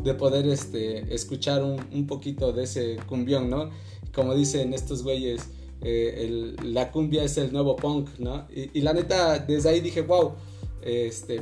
de, 0.03 0.13
poder 0.13 0.48
este, 0.48 1.13
escuchar 1.13 1.63
un, 1.63 1.79
un, 1.91 2.08
poquito 2.08 2.53
de 2.53 2.63
ese 2.63 2.98
cumbión, 3.08 3.50
¿no? 3.50 3.70
Como 4.13 4.36
dicen 4.36 4.74
estos 4.74 5.03
güeyes, 5.03 5.50
eh, 5.82 6.56
la 6.63 6.91
cumbia 6.91 7.24
es 7.24 7.38
el 7.38 7.53
nuevo 7.53 7.75
punk, 7.75 8.10
¿no? 8.20 8.48
Y, 8.53 8.82
la 8.82 8.94
neta, 8.94 9.39
desde 9.39 9.70
ahí 9.70 9.82
dije, 9.82 10.01
wow, 10.01 10.34
este, 10.82 11.39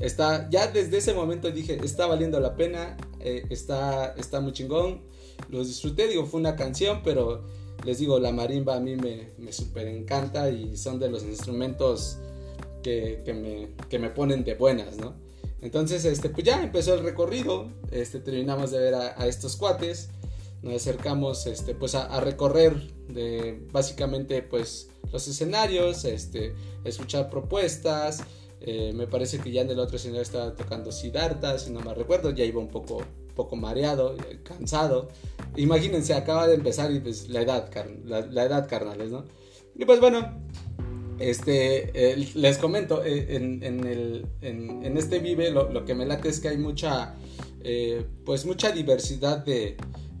está, 0.00 0.48
ya 0.50 0.66
desde 0.68 0.98
ese 0.98 1.14
momento 1.14 1.50
dije, 1.50 1.78
está 1.84 2.06
valiendo 2.06 2.40
la 2.40 2.56
pena, 2.56 2.96
eh, 3.20 3.44
está, 3.50 4.14
está 4.16 4.40
muy 4.40 4.52
chingón, 4.52 5.02
los 5.48 5.68
disfruté, 5.68 6.08
digo, 6.08 6.26
fue 6.26 6.40
una 6.40 6.56
canción, 6.56 7.02
pero 7.04 7.44
les 7.84 7.98
digo, 7.98 8.18
la 8.18 8.32
marimba 8.32 8.76
a 8.76 8.80
mí 8.80 8.96
me, 8.96 9.30
me 9.38 9.52
súper 9.52 9.86
encanta 9.86 10.50
y 10.50 10.76
son 10.76 10.98
de 10.98 11.08
los 11.08 11.22
instrumentos 11.24 12.18
que, 12.82 13.22
que, 13.24 13.32
me, 13.34 13.68
que 13.88 13.98
me 13.98 14.10
ponen 14.10 14.44
de 14.44 14.54
buenas, 14.54 14.98
¿no? 14.98 15.14
Entonces, 15.62 16.04
este, 16.04 16.30
pues 16.30 16.44
ya 16.44 16.62
empezó 16.62 16.94
el 16.94 17.02
recorrido, 17.02 17.70
este, 17.90 18.20
terminamos 18.20 18.70
de 18.70 18.78
ver 18.78 18.94
a, 18.94 19.26
estos 19.26 19.56
cuates, 19.56 20.08
nos 20.62 20.74
acercamos 20.74 21.46
este, 21.46 21.74
pues 21.74 21.94
a, 21.94 22.20
recorrer 22.20 22.90
de, 23.08 23.66
básicamente 23.70 24.42
pues 24.42 24.88
los 25.12 25.26
escenarios, 25.28 26.04
este, 26.04 26.54
escuchar 26.84 27.28
propuestas, 27.28 28.22
eh, 28.60 28.92
me 28.94 29.06
parece 29.06 29.38
que 29.38 29.50
ya 29.50 29.62
en 29.62 29.70
el 29.70 29.78
otro 29.78 29.96
escenario 29.96 30.22
estaba 30.22 30.54
tocando 30.54 30.92
Siddhartha, 30.92 31.58
si 31.58 31.70
no 31.70 31.80
me 31.80 31.94
recuerdo, 31.94 32.30
ya 32.30 32.44
iba 32.44 32.60
un 32.60 32.68
poco, 32.68 33.02
poco 33.34 33.56
mareado, 33.56 34.16
eh, 34.16 34.40
cansado. 34.42 35.08
Imagínense, 35.56 36.14
acaba 36.14 36.46
de 36.46 36.54
empezar 36.54 36.92
y 36.92 37.00
pues 37.00 37.28
la 37.28 37.42
edad, 37.42 37.70
la, 38.04 38.44
edad 38.44 38.68
carnales, 38.68 39.10
¿no? 39.10 39.24
Y 39.74 39.84
pues 39.84 40.00
bueno, 40.00 40.42
este, 41.18 42.16
les 42.34 42.58
comento, 42.58 43.04
eh, 43.04 43.36
en, 43.36 43.62
en, 43.62 44.96
este 44.96 45.18
Vive 45.20 45.50
lo, 45.50 45.84
que 45.84 45.94
me 45.94 46.04
late 46.04 46.28
es 46.28 46.40
que 46.40 46.48
hay 46.48 46.58
mucha, 46.58 47.14
eh, 47.62 48.04
pues 48.24 48.44
mucha 48.44 48.72
diversidad 48.72 49.44
de, 49.44 49.76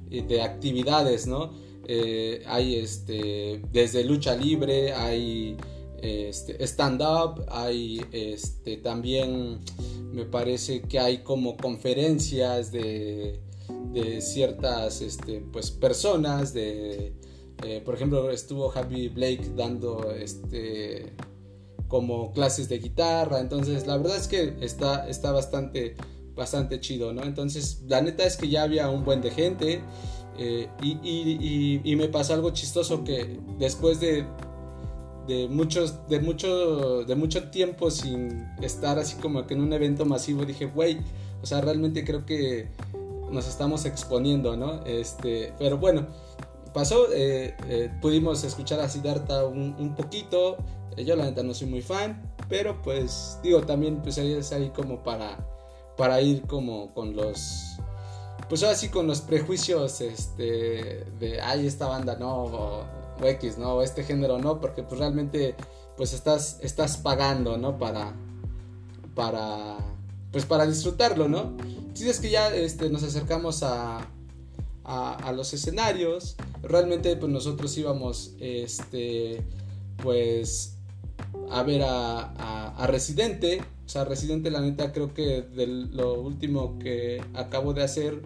de 0.08 0.42
actividades, 0.42 1.26
¿no? 1.26 1.52
Eh, 1.92 2.44
hay 2.46 2.76
este, 2.76 3.62
desde 3.72 4.04
lucha 4.04 4.36
libre, 4.36 4.92
hay 4.92 5.56
este, 6.02 6.62
stand-up, 6.64 7.44
hay 7.48 8.04
este, 8.12 8.76
también, 8.78 9.60
me 10.12 10.24
parece 10.24 10.82
que 10.82 10.98
hay 10.98 11.18
como 11.18 11.56
conferencias 11.56 12.72
de, 12.72 13.40
de 13.92 14.20
ciertas 14.20 15.00
este, 15.00 15.40
pues, 15.52 15.70
personas, 15.70 16.52
de 16.54 17.12
eh, 17.62 17.82
por 17.84 17.94
ejemplo, 17.94 18.30
estuvo 18.30 18.68
Javi 18.70 19.08
Blake 19.08 19.52
dando 19.54 20.10
este 20.12 21.12
como 21.88 22.32
clases 22.32 22.68
de 22.68 22.78
guitarra. 22.78 23.40
Entonces, 23.40 23.86
la 23.86 23.96
verdad 23.96 24.16
es 24.16 24.28
que 24.28 24.54
está, 24.60 25.08
está 25.08 25.32
bastante, 25.32 25.96
bastante 26.34 26.80
chido, 26.80 27.12
¿no? 27.12 27.22
Entonces, 27.24 27.82
la 27.88 28.00
neta 28.00 28.24
es 28.24 28.36
que 28.36 28.48
ya 28.48 28.62
había 28.62 28.88
un 28.88 29.04
buen 29.04 29.20
de 29.20 29.30
gente. 29.30 29.82
Eh, 30.38 30.68
y, 30.82 31.96
me 31.96 32.08
pasó 32.08 32.32
algo 32.32 32.50
chistoso 32.50 33.04
que 33.04 33.38
después 33.58 34.00
de, 34.00 34.24
de 35.26 35.48
muchos 35.48 36.08
de 36.08 36.20
mucho 36.20 37.04
de 37.04 37.14
mucho 37.14 37.50
tiempo 37.50 37.90
sin 37.90 38.46
estar 38.62 38.98
así 38.98 39.16
como 39.16 39.46
que 39.46 39.54
en 39.54 39.60
un 39.60 39.72
evento 39.72 40.04
masivo 40.04 40.44
dije 40.44 40.66
güey 40.66 40.98
o 41.42 41.46
sea 41.46 41.60
realmente 41.60 42.04
creo 42.04 42.24
que 42.26 42.68
nos 43.30 43.46
estamos 43.46 43.84
exponiendo 43.84 44.56
no 44.56 44.84
este 44.86 45.52
pero 45.58 45.78
bueno 45.78 46.06
pasó, 46.72 47.12
eh, 47.12 47.56
eh, 47.68 47.90
pudimos 48.00 48.44
escuchar 48.44 48.80
a 48.80 48.88
Siddhartha 48.88 49.46
un, 49.46 49.74
un 49.78 49.94
poquito, 49.94 50.56
eh, 50.96 51.04
yo 51.04 51.16
la 51.16 51.24
neta 51.24 51.42
no 51.42 51.54
soy 51.54 51.68
muy 51.68 51.82
fan, 51.82 52.34
pero 52.48 52.80
pues 52.82 53.38
digo, 53.42 53.62
también 53.62 54.02
pues 54.02 54.18
ahí 54.18 54.32
es 54.32 54.52
ahí 54.52 54.70
como 54.70 55.02
para, 55.02 55.36
para 55.96 56.20
ir 56.20 56.42
como 56.42 56.92
con 56.94 57.16
los, 57.16 57.76
pues 58.48 58.62
así 58.62 58.88
con 58.88 59.06
los 59.06 59.20
prejuicios 59.20 60.00
este, 60.00 61.04
de, 61.18 61.40
ay, 61.42 61.66
esta 61.66 61.86
banda 61.86 62.16
no, 62.16 62.84
X, 63.26 63.58
no, 63.58 63.74
o 63.74 63.82
este 63.82 64.04
género 64.04 64.38
no, 64.38 64.60
porque 64.60 64.82
pues 64.82 64.98
realmente 64.98 65.54
pues 65.96 66.12
estás, 66.12 66.58
estás 66.62 66.96
pagando, 66.96 67.56
¿no? 67.56 67.78
Para, 67.78 68.14
para, 69.14 69.78
pues 70.32 70.46
para 70.46 70.66
disfrutarlo, 70.66 71.28
¿no? 71.28 71.52
Si 71.94 72.08
es 72.08 72.20
que 72.20 72.30
ya 72.30 72.54
este, 72.54 72.88
nos 72.90 73.02
acercamos 73.02 73.62
a 73.62 74.08
a, 74.90 75.32
los 75.32 75.52
escenarios. 75.52 76.36
Realmente 76.62 77.16
pues 77.16 77.30
nosotros 77.32 77.76
íbamos 77.78 78.34
este, 78.40 79.42
pues 80.02 80.76
a 81.50 81.62
ver 81.62 81.82
a, 81.82 82.74
a, 82.76 82.86
Residente. 82.86 83.60
O 83.86 83.88
sea, 83.88 84.04
Residente 84.04 84.50
la 84.50 84.60
neta 84.60 84.92
creo 84.92 85.14
que 85.14 85.42
de 85.42 85.66
lo 85.66 86.20
último 86.20 86.78
que 86.78 87.22
acabo 87.34 87.72
de 87.72 87.82
hacer 87.82 88.22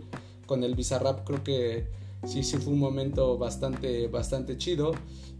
con 0.47 0.63
el 0.63 0.75
Bizarrap 0.75 1.25
creo 1.27 1.43
que 1.43 1.87
sí, 2.27 2.43
sí 2.43 2.57
fue 2.57 2.73
un 2.73 2.79
momento 2.79 3.39
bastante, 3.39 4.09
bastante 4.09 4.57
chido. 4.57 4.93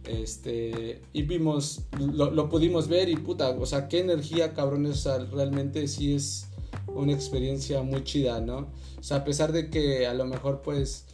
Este, 0.05 1.01
y 1.13 1.23
vimos, 1.23 1.83
lo, 1.99 2.49
pudimos 2.51 2.89
ver 2.89 3.09
y 3.09 3.17
puta, 3.17 3.51
o 3.51 3.65
sea, 3.65 3.89
qué 3.89 4.01
energía 4.01 4.53
cabrones, 4.53 5.09
realmente 5.33 5.89
sí 5.89 6.15
es 6.15 6.49
una 6.95 7.13
experiencia 7.13 7.83
muy 7.83 8.05
chida, 8.05 8.41
¿no? 8.41 8.69
O 8.99 9.03
sea, 9.03 9.19
a 9.19 9.25
pesar 9.25 9.53
de 9.53 9.71
que 9.71 10.07
a 10.07 10.13
lo 10.13 10.27
mejor 10.27 10.61
pues 10.61 11.07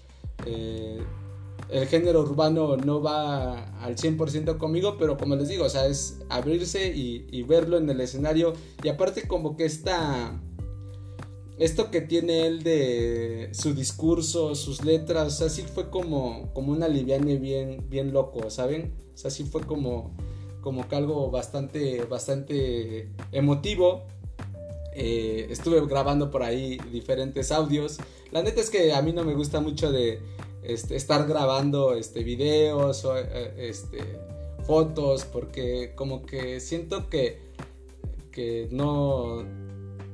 eh, 0.44 1.00
el 1.70 1.86
género 1.86 2.20
urbano 2.20 2.76
no 2.76 3.00
va 3.00 3.80
al 3.80 3.96
100% 3.96 4.58
conmigo, 4.58 4.96
pero 4.98 5.16
como 5.16 5.36
les 5.36 5.48
digo, 5.48 5.64
o 5.64 5.68
sea, 5.68 5.86
es 5.86 6.18
abrirse 6.28 6.92
y, 6.94 7.42
verlo 7.42 7.78
en 7.78 7.88
el 7.88 8.00
escenario. 8.00 8.54
Y 8.82 8.88
aparte 8.88 9.26
como 9.26 9.56
que 9.56 9.64
esta... 9.64 10.40
Esto 11.60 11.90
que 11.90 12.00
tiene 12.00 12.46
él 12.46 12.62
de 12.62 13.50
su 13.52 13.74
discurso, 13.74 14.54
sus 14.54 14.82
letras, 14.82 15.26
o 15.26 15.30
sea, 15.30 15.50
sí 15.50 15.62
fue 15.62 15.90
como, 15.90 16.50
como 16.54 16.72
una 16.72 16.88
liviane 16.88 17.36
bien, 17.36 17.84
bien 17.90 18.14
loco, 18.14 18.48
¿saben? 18.48 18.94
O 19.14 19.18
sea, 19.18 19.30
sí 19.30 19.44
fue 19.44 19.60
como, 19.60 20.16
como 20.62 20.88
que 20.88 20.96
algo 20.96 21.30
bastante, 21.30 22.04
bastante 22.04 23.10
emotivo. 23.30 24.04
Eh, 24.94 25.48
estuve 25.50 25.86
grabando 25.86 26.30
por 26.30 26.42
ahí 26.42 26.78
diferentes 26.90 27.52
audios. 27.52 27.98
La 28.30 28.42
neta 28.42 28.62
es 28.62 28.70
que 28.70 28.94
a 28.94 29.02
mí 29.02 29.12
no 29.12 29.22
me 29.22 29.34
gusta 29.34 29.60
mucho 29.60 29.92
de 29.92 30.18
este, 30.62 30.96
estar 30.96 31.28
grabando 31.28 31.92
este, 31.94 32.24
videos 32.24 33.04
o 33.04 33.18
eh, 33.18 33.54
este, 33.58 33.98
fotos 34.66 35.26
porque 35.26 35.92
como 35.94 36.24
que 36.24 36.58
siento 36.60 37.10
que, 37.10 37.38
que 38.32 38.66
no, 38.70 39.44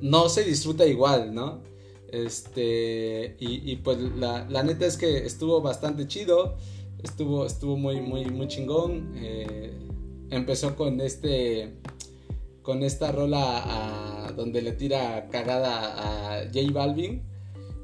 no 0.00 0.28
se 0.28 0.44
disfruta 0.44 0.86
igual, 0.86 1.34
¿no? 1.34 1.62
Este, 2.08 3.36
y, 3.38 3.76
pues 3.76 3.98
la, 4.16 4.44
neta 4.62 4.86
es 4.86 4.96
que 4.96 5.26
estuvo 5.26 5.60
bastante 5.60 6.06
chido, 6.06 6.56
estuvo, 7.02 7.46
estuvo 7.46 7.76
muy, 7.76 8.00
muy, 8.00 8.24
muy 8.26 8.48
chingón. 8.48 9.12
Eh, 9.16 9.72
empezó 10.30 10.76
con 10.76 11.00
este, 11.00 11.74
con 12.62 12.82
esta 12.82 13.12
rola 13.12 14.32
donde 14.36 14.62
le 14.62 14.72
tira 14.72 15.28
cagada 15.30 16.40
a 16.40 16.44
J 16.46 16.72
Balvin. 16.72 17.22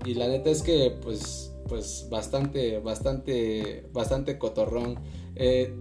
Y 0.05 0.14
la 0.14 0.29
neta 0.29 0.51
es 0.51 0.62
que 0.62 0.96
pues 1.03 1.53
pues 1.68 2.07
bastante, 2.11 2.79
bastante, 2.81 3.88
bastante 3.92 4.38
cotorrón. 4.38 4.98
Eh, 5.37 5.75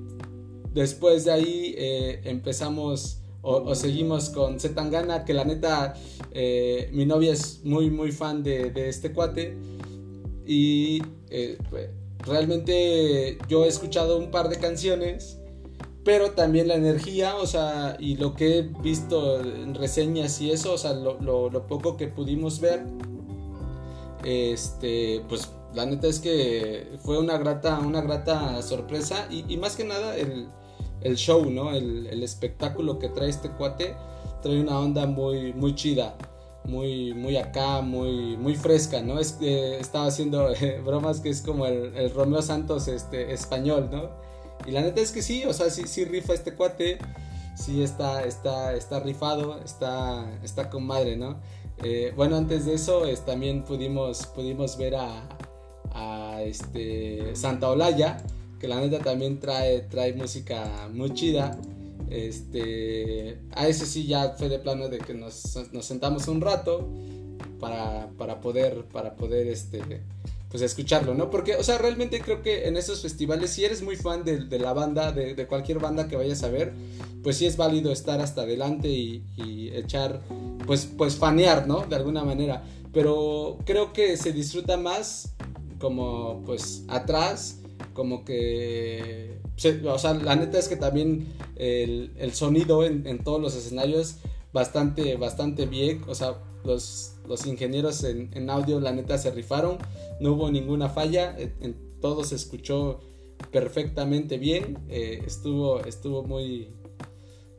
después 0.74 1.26
de 1.26 1.32
ahí 1.32 1.76
eh, 1.78 2.22
empezamos 2.24 3.20
o, 3.41 3.73
seguimos 3.75 4.30
con 4.30 4.60
Zetangana, 4.60 5.25
que 5.25 5.34
la 5.34 5.45
neta 5.45 5.93
eh, 6.32 6.89
mi 6.93 7.06
novia 7.06 7.34
es 7.34 7.62
muy, 7.63 7.89
muy 7.89 8.12
fan 8.12 8.43
de, 8.43 8.71
este 8.89 9.13
cuate. 9.13 9.58
Y 10.45 11.01
pues, 11.69 11.89
realmente 12.19 13.38
yo 13.47 13.65
he 13.65 13.67
escuchado 13.67 14.17
un 14.17 14.32
par 14.32 14.49
de 14.49 14.58
canciones 14.58 15.41
pero 16.04 16.32
también 16.32 16.67
la 16.67 16.75
energía, 16.75 17.36
o 17.36 17.45
sea, 17.45 17.95
y 17.99 18.15
lo 18.15 18.34
que 18.34 18.60
he 18.60 18.62
visto 18.63 19.39
en 19.39 19.75
reseñas 19.75 20.41
y 20.41 20.51
eso, 20.51 20.73
o 20.73 20.77
sea, 20.77 20.93
lo, 20.93 21.67
poco 21.67 21.95
que 21.95 22.08
pudimos 22.08 22.60
ver, 22.60 22.84
este, 24.23 25.23
pues 25.30 25.51
la 25.73 25.86
neta 25.86 26.08
es 26.08 26.19
que 26.19 26.97
fue 27.04 27.19
una 27.19 27.38
grata, 27.38 27.80
una 27.80 28.01
grata 28.01 28.62
sorpresa 28.63 29.27
y, 29.30 29.56
más 29.58 29.75
que 29.75 29.84
nada 29.84 30.17
el, 30.17 30.47
show, 31.16 31.50
¿no? 31.50 31.72
El, 31.72 32.24
espectáculo 32.24 33.00
que 33.00 33.10
trae 33.10 33.30
este 33.30 33.50
cuate 33.50 33.96
trae 34.42 34.60
una 34.60 34.80
onda 34.80 35.06
muy, 35.06 35.54
muy 35.54 35.76
chida, 35.76 36.16
muy, 36.66 37.14
muy 37.14 37.38
acá, 37.38 37.82
muy, 37.82 38.38
muy 38.38 38.56
fresca, 38.56 39.02
¿no? 39.02 39.20
Es, 39.20 39.38
estaba 39.42 40.08
haciendo 40.08 40.50
bromas 40.86 41.20
que 41.20 41.30
es 41.30 41.42
como 41.42 41.66
el, 41.66 42.14
Romeo 42.14 42.42
Santos 42.42 42.88
este, 42.88 43.34
español, 43.34 43.90
¿no? 43.92 44.10
Y 44.66 44.72
la 44.72 44.82
neta 44.82 45.02
es 45.02 45.12
que 45.12 45.22
sí, 45.22 45.44
o 45.46 45.54
sea, 45.54 45.70
sí, 45.70 45.84
sí 45.88 46.06
rifa 46.06 46.34
este 46.34 46.54
cuate, 46.54 47.00
sí 47.56 47.82
está, 47.82 48.24
está, 48.24 48.76
está 48.76 49.00
rifado, 49.00 49.60
está, 49.64 50.26
está 50.44 50.70
con 50.70 50.86
madre, 50.86 51.16
¿no? 51.18 51.38
Eh, 51.84 52.14
bueno, 52.16 52.38
antes 52.38 52.66
de 52.66 52.76
eso 52.76 53.04
también 53.26 53.64
pudimos, 53.64 54.28
pudimos 54.28 54.78
ver 54.78 54.96
a, 54.96 55.24
a 55.94 56.42
este, 56.44 57.36
Santa 57.36 57.70
Olaya, 57.70 58.18
que 58.62 58.67
la 58.67 58.80
neta 58.80 59.00
también 59.00 59.39
trae, 59.39 59.80
trae 59.82 60.13
música 60.13 60.88
muy 60.93 61.15
chida. 61.15 61.60
Este, 62.12 63.39
a 63.54 63.67
ese 63.67 63.88
sí 63.88 64.06
ya 64.06 64.36
fue 64.38 64.50
de 64.50 64.60
plano 64.60 64.88
de 64.88 65.00
que 65.00 65.15
nos, 65.15 65.58
nos 65.71 65.84
sentamos 65.84 66.28
un 66.28 66.41
rato 66.41 66.88
para, 67.60 68.12
para, 68.19 68.39
poder, 68.39 68.86
para 68.86 69.15
poder 69.15 69.47
este, 69.47 69.82
pues 70.52 70.62
escucharlo, 70.62 71.15
¿no? 71.15 71.32
Porque, 71.32 71.56
o 71.56 71.63
sea, 71.63 71.80
realmente 71.80 72.21
creo 72.21 72.43
que 72.43 72.67
en 72.67 72.78
esos 72.78 73.02
festivales, 73.02 73.50
si 73.50 73.65
eres 73.65 73.82
muy 73.82 73.95
fan 73.95 74.24
de, 74.24 74.60
la 74.60 74.74
banda, 74.74 75.12
de, 75.12 75.47
cualquier 75.47 75.80
banda 75.80 76.08
que 76.08 76.15
vayas 76.15 76.43
a 76.43 76.50
ver, 76.50 76.71
pues 77.24 77.38
sí 77.38 77.47
es 77.47 77.58
válido 77.58 77.91
estar 77.91 78.21
hasta 78.21 78.41
adelante 78.41 78.89
y, 78.89 79.71
echar, 79.74 80.21
pues, 80.67 80.86
pues 80.86 81.15
fanear, 81.15 81.65
¿no? 81.67 81.88
De 81.88 81.95
alguna 81.95 82.24
manera. 82.24 82.63
Pero 82.93 83.58
creo 83.65 83.91
que 83.91 84.17
se 84.17 84.34
disfruta 84.34 84.78
más 84.78 85.34
como, 85.80 86.43
pues, 86.45 86.84
atrás, 86.89 87.61
como 88.02 88.26
que... 88.26 89.38
o 89.86 90.00
sea, 90.00 90.16
la 90.16 90.36
neta 90.36 90.58
es 90.58 90.68
que 90.68 90.76
también 90.76 91.28
el, 91.56 92.32
sonido 92.34 92.84
en, 92.84 93.06
en 93.06 93.24
todos 93.24 93.40
los 93.40 93.56
escenarios 93.56 94.16
bastante, 94.52 95.18
bastante 95.18 95.68
bien, 95.68 96.02
o 96.08 96.16
sea, 96.16 96.40
los, 96.64 97.18
los 97.28 97.46
ingenieros 97.46 98.04
en, 98.04 98.50
audio, 98.50 98.80
la 98.80 98.92
neta, 98.92 99.20
se 99.20 99.30
rifaron. 99.30 99.78
No 100.20 100.34
hubo 100.34 100.50
ninguna 100.50 100.90
falla. 100.90 101.36
En, 101.38 101.92
todo 102.02 102.24
se 102.24 102.34
escuchó 102.34 103.00
perfectamente 103.52 104.40
bien. 104.40 104.80
Eh, 104.90 105.22
estuvo, 105.24 105.80
estuvo 105.86 106.24
muy, 106.24 106.70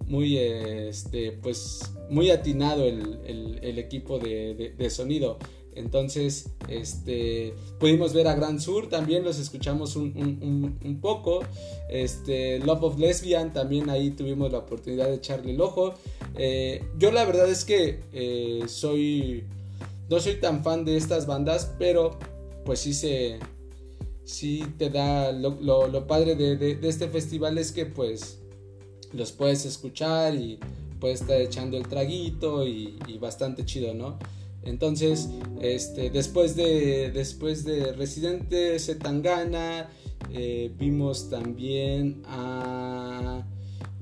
muy, 0.06 0.36
este, 0.36 1.30
pues, 1.30 1.94
muy 2.10 2.30
atinado 2.30 2.84
el, 2.84 3.78
equipo 3.78 4.18
de, 4.18 4.90
sonido. 4.90 5.38
Entonces, 5.74 6.50
este, 6.68 7.54
pudimos 7.78 8.12
ver 8.12 8.28
a 8.28 8.34
Grand 8.34 8.60
Sur, 8.60 8.88
también 8.88 9.24
los 9.24 9.38
escuchamos 9.38 9.96
un, 9.96 10.98
poco. 11.00 11.40
Este, 11.90 12.58
Love 12.60 12.82
of 12.84 12.98
Lesbian, 12.98 13.52
también 13.52 13.88
ahí 13.90 14.10
tuvimos 14.10 14.52
la 14.52 14.58
oportunidad 14.58 15.08
de 15.08 15.14
echarle 15.14 15.52
el 15.52 15.60
ojo. 15.60 15.94
Eh, 16.36 16.84
yo 16.98 17.10
la 17.10 17.24
verdad 17.24 17.48
es 17.48 17.64
que 17.64 18.00
eh, 18.12 18.64
soy, 18.66 19.44
no 20.10 20.20
soy 20.20 20.34
tan 20.34 20.62
fan 20.62 20.84
de 20.84 20.96
estas 20.96 21.26
bandas, 21.26 21.72
pero 21.78 22.18
pues 22.64 22.80
sí 22.80 22.92
se, 22.92 23.38
sí 24.24 24.62
te 24.78 24.90
da, 24.90 25.32
lo, 25.32 26.06
padre 26.06 26.34
de, 26.34 26.78
este 26.82 27.08
festival 27.08 27.58
es 27.58 27.72
que 27.72 27.86
pues 27.86 28.38
los 29.12 29.32
puedes 29.32 29.64
escuchar 29.64 30.34
y 30.34 30.58
puedes 31.00 31.22
estar 31.22 31.40
echando 31.40 31.76
el 31.76 31.88
traguito 31.88 32.66
y 32.66 33.18
bastante 33.20 33.64
chido, 33.64 33.94
¿no? 33.94 34.18
Entonces, 34.64 35.28
este, 35.60 36.10
después 36.10 36.54
de, 36.54 37.10
después 37.10 37.64
de 37.64 37.92
Residente 37.92 38.78
Zetangana, 38.78 39.88
eh, 40.30 40.72
vimos 40.78 41.30
también 41.30 42.22
a, 42.26 43.44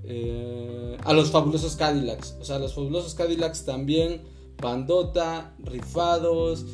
eh, 0.04 0.96
a 1.02 1.12
los 1.12 1.30
fabulosos 1.30 1.76
Cadillacs. 1.76 2.36
O 2.40 2.44
sea, 2.44 2.58
los 2.58 2.74
fabulosos 2.74 3.14
Cadillacs 3.14 3.64
también, 3.64 4.20
bandota, 4.60 5.54
rifados, 5.64 6.66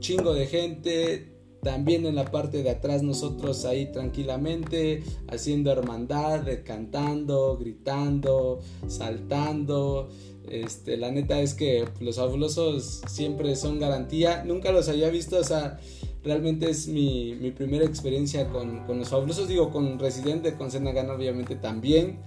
chingo 0.00 0.34
de 0.34 0.46
gente. 0.46 1.30
También 1.62 2.04
en 2.04 2.14
la 2.14 2.30
parte 2.30 2.62
de 2.62 2.68
atrás 2.68 3.02
nosotros 3.02 3.64
ahí 3.64 3.90
tranquilamente 3.90 5.02
haciendo 5.28 5.72
hermandad, 5.72 6.46
cantando, 6.62 7.56
gritando, 7.56 8.60
saltando. 8.86 10.10
Este, 10.50 10.96
la 10.96 11.10
neta 11.10 11.40
es 11.40 11.54
que 11.54 11.86
los 12.00 12.16
fabulosos 12.16 13.02
siempre 13.06 13.56
son 13.56 13.78
garantía. 13.78 14.44
Nunca 14.44 14.72
los 14.72 14.88
había 14.88 15.08
visto, 15.10 15.38
o 15.38 15.44
sea, 15.44 15.78
realmente 16.22 16.70
es 16.70 16.88
mi, 16.88 17.34
primera 17.56 17.84
experiencia 17.84 18.48
con, 18.48 18.86
los 18.86 19.08
fabulosos. 19.08 19.48
Digo, 19.48 19.70
con 19.70 19.98
Residente, 19.98 20.54
con 20.54 20.70
Gana 20.70 21.14
obviamente 21.14 21.56
también. 21.56 22.18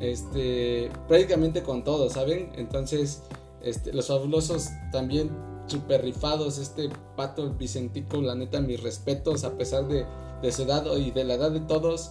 Este, 0.00 0.90
prácticamente 1.06 1.62
con 1.62 1.84
todos, 1.84 2.14
¿saben? 2.14 2.50
Entonces, 2.56 3.22
este, 3.62 3.92
los 3.92 4.08
fabulosos 4.08 4.68
también 4.90 5.30
super 5.66 6.02
rifados. 6.02 6.58
Este 6.58 6.88
pato 7.16 7.50
Vicentico, 7.54 8.20
la 8.20 8.34
neta, 8.34 8.60
mis 8.60 8.82
respetos, 8.82 9.44
a 9.44 9.56
pesar 9.56 9.86
de, 9.88 10.04
de 10.42 10.52
su 10.52 10.62
edad 10.62 10.84
y 10.96 11.10
de 11.10 11.24
la 11.24 11.34
edad 11.34 11.50
de 11.50 11.60
todos, 11.60 12.10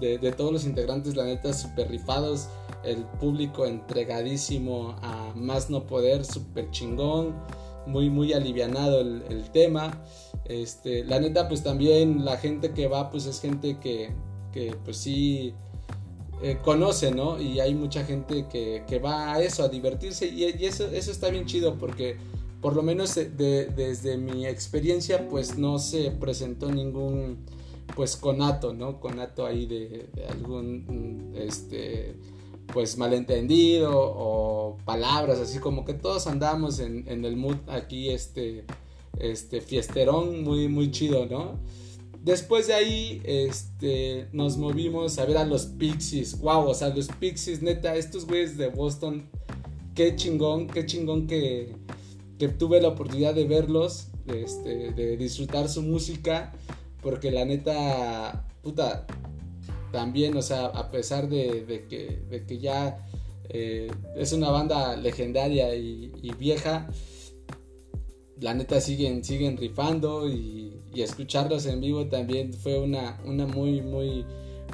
de, 0.00 0.32
todos 0.32 0.52
los 0.52 0.64
integrantes, 0.64 1.16
la 1.16 1.24
neta, 1.24 1.52
super 1.52 1.88
rifados 1.88 2.48
el 2.84 3.04
público 3.20 3.66
entregadísimo 3.66 4.96
a 5.02 5.32
más 5.34 5.68
no 5.68 5.86
poder, 5.86 6.24
súper 6.24 6.70
chingón, 6.70 7.34
muy, 7.86 8.08
muy 8.08 8.32
alivianado 8.32 9.00
el, 9.00 9.50
tema. 9.52 10.02
Este, 10.46 11.04
la 11.04 11.20
neta, 11.20 11.48
pues 11.48 11.62
también 11.62 12.24
la 12.24 12.38
gente 12.38 12.72
que 12.72 12.88
va, 12.88 13.10
pues 13.10 13.26
es 13.26 13.40
gente 13.40 13.78
que, 13.78 14.14
que 14.52 14.74
pues 14.84 14.96
sí 14.96 15.54
eh, 16.42 16.58
conoce, 16.62 17.10
¿no? 17.10 17.40
Y 17.40 17.60
hay 17.60 17.74
mucha 17.74 18.04
gente 18.04 18.46
que, 18.48 18.84
que 18.86 18.98
va 18.98 19.34
a 19.34 19.42
eso, 19.42 19.62
a 19.62 19.68
divertirse, 19.68 20.26
y, 20.26 20.44
eso, 20.64 20.86
eso 20.86 21.10
está 21.10 21.28
bien 21.28 21.44
chido 21.44 21.76
porque 21.76 22.16
por 22.60 22.76
lo 22.76 22.82
menos 22.82 23.14
desde 23.14 24.18
mi 24.18 24.46
experiencia, 24.46 25.28
pues 25.28 25.56
no 25.56 25.78
se 25.78 26.10
presentó 26.10 26.70
ningún 26.70 27.38
pues 27.94 28.16
conato, 28.16 28.72
¿no? 28.72 29.00
Conato 29.00 29.46
ahí 29.46 29.66
de, 29.66 30.08
de 30.14 30.26
algún 30.26 31.32
este 31.36 32.16
pues 32.72 32.96
malentendido 32.96 33.92
o 33.94 34.78
palabras 34.84 35.38
así 35.38 35.58
como 35.58 35.84
que 35.84 35.94
todos 35.94 36.26
andamos 36.26 36.78
en, 36.80 37.06
el 37.24 37.36
mood 37.36 37.56
aquí 37.68 38.10
este 38.10 38.64
este 39.18 39.60
fiesterón 39.60 40.44
muy 40.44 40.68
muy 40.68 40.90
chido 40.90 41.26
no 41.26 41.58
después 42.22 42.68
de 42.68 42.74
ahí 42.74 43.22
este 43.24 44.28
nos 44.32 44.56
movimos 44.56 45.18
a 45.18 45.24
ver 45.24 45.38
a 45.38 45.44
los 45.44 45.66
Pixies. 45.66 46.38
Wow 46.40 46.68
o 46.68 46.74
sea 46.74 46.88
los 46.90 47.08
Pixies 47.08 47.62
neta 47.62 47.96
estos 47.96 48.26
güeyes 48.26 48.56
de 48.56 48.68
Boston 48.68 49.28
qué 49.94 50.16
chingón 50.16 50.66
qué 50.66 50.86
chingón 50.86 51.26
que, 51.26 51.74
que 52.38 52.48
tuve 52.48 52.80
la 52.80 52.88
oportunidad 52.88 53.34
de 53.34 53.44
verlos 53.44 54.08
este, 54.26 54.92
de 54.92 55.16
disfrutar 55.16 55.68
su 55.68 55.82
música 55.82 56.52
porque 57.02 57.30
la 57.30 57.44
neta 57.44 58.46
puta 58.62 59.06
también, 59.92 60.36
o 60.36 60.42
sea, 60.42 60.66
a 60.66 60.90
pesar 60.90 61.28
de, 61.28 61.86
que, 61.88 62.58
ya 62.58 63.06
eh, 63.48 63.90
es 64.16 64.32
una 64.32 64.50
banda 64.50 64.96
legendaria 64.96 65.74
y, 65.74 66.10
vieja, 66.38 66.88
la 68.40 68.54
neta 68.54 68.80
siguen, 68.80 69.24
siguen 69.24 69.56
rifando 69.56 70.28
y, 70.28 70.76
escucharlos 70.94 71.66
en 71.66 71.80
vivo 71.80 72.06
también 72.06 72.52
fue 72.52 72.78
una, 72.78 73.18
una 73.24 73.46
muy, 73.46 73.80
muy, 73.80 74.26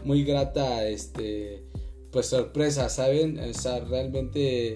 muy 0.02 0.24
grata, 0.24 0.88
este, 0.88 1.62
pues 2.10 2.26
sorpresa, 2.26 2.88
¿saben? 2.88 3.38
O 3.38 3.52
sea, 3.52 3.80
realmente 3.80 4.74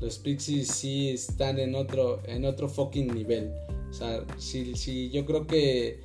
los 0.00 0.18
Pixies 0.18 0.68
sí 0.68 1.10
están 1.10 1.58
en 1.58 1.74
otro, 1.74 2.20
en 2.26 2.44
otro 2.44 2.68
fucking 2.68 3.14
nivel. 3.14 3.52
O 3.90 3.92
sea, 3.92 4.24
sí, 4.38 5.10
yo 5.10 5.24
creo 5.26 5.46
que 5.46 6.00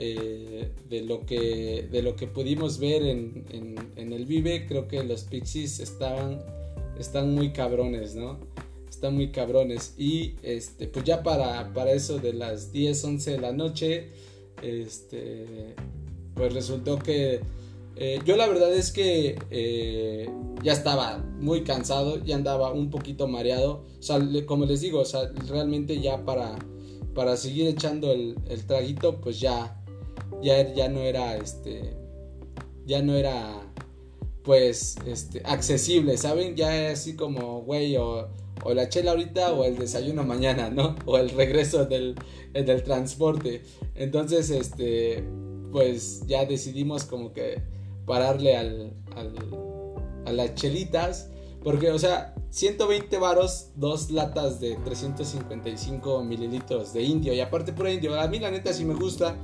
eh, 0.00 0.70
de, 0.88 1.02
lo 1.02 1.26
que, 1.26 1.88
de 1.90 2.02
lo 2.02 2.14
que 2.14 2.28
pudimos 2.28 2.78
ver 2.78 3.02
en, 3.02 3.44
en, 3.96 4.12
el 4.12 4.26
Vive, 4.26 4.64
creo 4.68 4.86
que 4.86 5.02
los 5.02 5.24
Pixies 5.24 5.80
estaban, 5.80 6.40
están 7.00 7.34
muy 7.34 7.50
cabrones, 7.50 8.14
¿no? 8.14 8.38
Están 8.88 9.16
muy 9.16 9.32
cabrones. 9.32 9.94
Y 9.98 10.36
este, 10.44 10.86
pues 10.86 11.04
ya 11.04 11.24
para, 11.24 11.72
para 11.72 11.90
eso 11.90 12.18
de 12.18 12.32
las 12.32 12.70
10, 12.70 13.04
11 13.04 13.30
de 13.32 13.38
la 13.38 13.50
noche, 13.50 14.10
este, 14.62 15.74
pues 16.34 16.54
resultó 16.54 16.96
que 17.00 17.40
eh, 17.96 18.20
yo 18.24 18.36
la 18.36 18.46
verdad 18.46 18.72
es 18.72 18.92
que 18.92 19.36
eh, 19.50 20.30
ya 20.62 20.74
estaba 20.74 21.18
muy 21.40 21.64
cansado, 21.64 22.24
ya 22.24 22.36
andaba 22.36 22.70
un 22.72 22.90
poquito 22.90 23.26
mareado. 23.26 23.84
O 23.98 24.02
sea, 24.02 24.20
como 24.46 24.64
les 24.64 24.80
digo, 24.80 25.00
o 25.00 25.04
sea, 25.04 25.32
realmente 25.48 26.00
ya 26.00 26.24
para, 26.24 26.56
para 27.16 27.36
seguir 27.36 27.66
echando 27.66 28.12
el, 28.12 28.36
el 28.48 28.64
traguito, 28.64 29.20
pues 29.20 29.40
ya, 29.40 29.77
ya, 30.42 30.72
ya 30.74 30.88
no 30.88 31.00
era 31.00 31.36
este 31.36 31.96
ya 32.86 33.02
no 33.02 33.14
era 33.14 33.68
pues 34.42 34.96
este 35.06 35.42
accesible, 35.44 36.16
¿saben? 36.16 36.56
Ya 36.56 36.90
así 36.90 37.14
como, 37.16 37.60
güey, 37.60 37.98
o, 37.98 38.28
la 38.74 38.88
chela 38.88 39.10
ahorita 39.10 39.52
o 39.52 39.64
el 39.64 39.76
desayuno 39.76 40.24
mañana, 40.24 40.70
¿no? 40.70 40.96
O 41.04 41.18
el 41.18 41.28
regreso 41.28 41.84
del, 41.84 42.14
del 42.54 42.82
transporte. 42.82 43.62
Entonces, 43.94 44.48
este, 44.48 45.22
pues 45.70 46.26
ya 46.26 46.46
decidimos 46.46 47.04
como 47.04 47.34
que 47.34 47.60
pararle 48.06 48.56
al, 48.56 48.94
al, 49.16 49.34
a 50.24 50.32
las 50.32 50.54
chelitas. 50.54 51.28
Porque, 51.62 51.90
o 51.90 51.98
sea, 51.98 52.34
120 52.48 53.18
varos, 53.18 53.72
dos 53.76 54.10
latas 54.10 54.60
de 54.60 54.76
355 54.76 56.24
mililitros 56.24 56.94
de 56.94 57.02
indio. 57.02 57.34
Y 57.34 57.40
aparte 57.40 57.74
por 57.74 57.86
indio, 57.86 58.18
a 58.18 58.26
mí 58.28 58.38
la 58.38 58.50
neta 58.50 58.72
sí 58.72 58.86
me 58.86 58.94
gusta. 58.94 59.36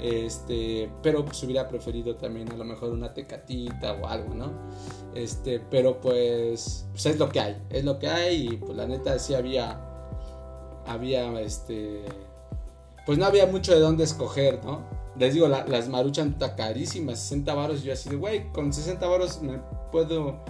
Este, 0.00 0.90
pero 1.02 1.24
pues 1.24 1.42
hubiera 1.42 1.68
preferido 1.68 2.16
también 2.16 2.50
a 2.52 2.56
lo 2.56 2.64
mejor 2.64 2.90
una 2.90 3.12
tecatita 3.14 3.94
o 3.94 4.06
algo, 4.06 4.34
¿no? 4.34 4.52
Este, 5.14 5.60
pero 5.60 6.00
pues, 6.00 6.86
pues 6.92 7.06
es 7.06 7.18
lo 7.18 7.28
que 7.28 7.40
hay, 7.40 7.62
es 7.70 7.84
lo 7.84 7.98
que 7.98 8.08
hay 8.08 8.48
y 8.48 8.56
pues 8.56 8.76
la 8.76 8.86
neta 8.86 9.18
sí 9.18 9.34
había, 9.34 9.80
había, 10.86 11.40
este, 11.40 12.04
pues 13.06 13.18
no 13.18 13.26
había 13.26 13.46
mucho 13.46 13.72
de 13.72 13.80
dónde 13.80 14.04
escoger, 14.04 14.64
¿no? 14.64 14.82
Les 15.18 15.34
digo, 15.34 15.48
las 15.48 15.88
maruchan 15.88 16.28
está 16.30 16.54
carísimas, 16.54 17.18
60 17.18 17.54
varos, 17.54 17.82
yo 17.82 17.92
así 17.92 18.08
de, 18.08 18.16
güey, 18.16 18.52
con 18.52 18.72
60 18.72 19.04
varos 19.06 19.42
me 19.42 19.58
puedo 19.90 20.44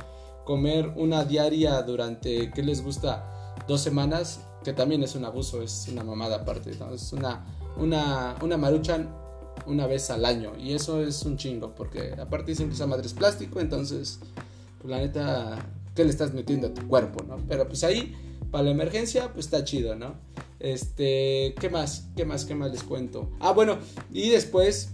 comer 0.44 0.92
una 0.96 1.24
diaria 1.24 1.80
durante, 1.82 2.50
¿qué 2.50 2.62
les 2.62 2.84
gusta? 2.84 3.54
Dos 3.66 3.80
semanas, 3.80 4.40
que 4.62 4.74
también 4.74 5.02
es 5.02 5.14
un 5.14 5.24
abuso, 5.24 5.62
es 5.62 5.88
una 5.90 6.04
mamada 6.04 6.36
aparte, 6.36 6.72
¿no? 6.78 6.92
Es 6.92 7.14
una 7.14 7.46
una, 7.78 8.34
una 8.42 8.56
maruchan 8.56 9.08
una 9.68 9.86
vez 9.86 10.10
al 10.10 10.24
año. 10.24 10.52
Y 10.58 10.72
eso 10.72 11.02
es 11.02 11.22
un 11.22 11.36
chingo, 11.36 11.74
porque 11.74 12.14
aparte 12.18 12.52
dicen 12.52 12.68
que 12.68 12.74
esa 12.74 12.86
madre 12.86 13.06
es 13.06 13.14
plástico, 13.14 13.60
entonces, 13.60 14.18
pues 14.78 14.90
la 14.90 14.98
neta, 14.98 15.58
¿qué 15.94 16.04
le 16.04 16.10
estás 16.10 16.32
metiendo 16.34 16.68
a 16.68 16.74
tu 16.74 16.86
cuerpo, 16.88 17.24
no? 17.24 17.36
Pero 17.48 17.66
pues 17.68 17.84
ahí, 17.84 18.14
para 18.50 18.64
la 18.64 18.70
emergencia, 18.70 19.32
pues 19.32 19.46
está 19.46 19.64
chido, 19.64 19.94
¿no? 19.94 20.14
Este, 20.58 21.54
¿qué 21.60 21.70
más? 21.70 22.08
¿Qué 22.16 22.24
más? 22.24 22.44
¿Qué 22.44 22.54
más 22.54 22.72
les 22.72 22.82
cuento? 22.82 23.30
Ah, 23.38 23.52
bueno, 23.52 23.78
y 24.12 24.30
después 24.30 24.90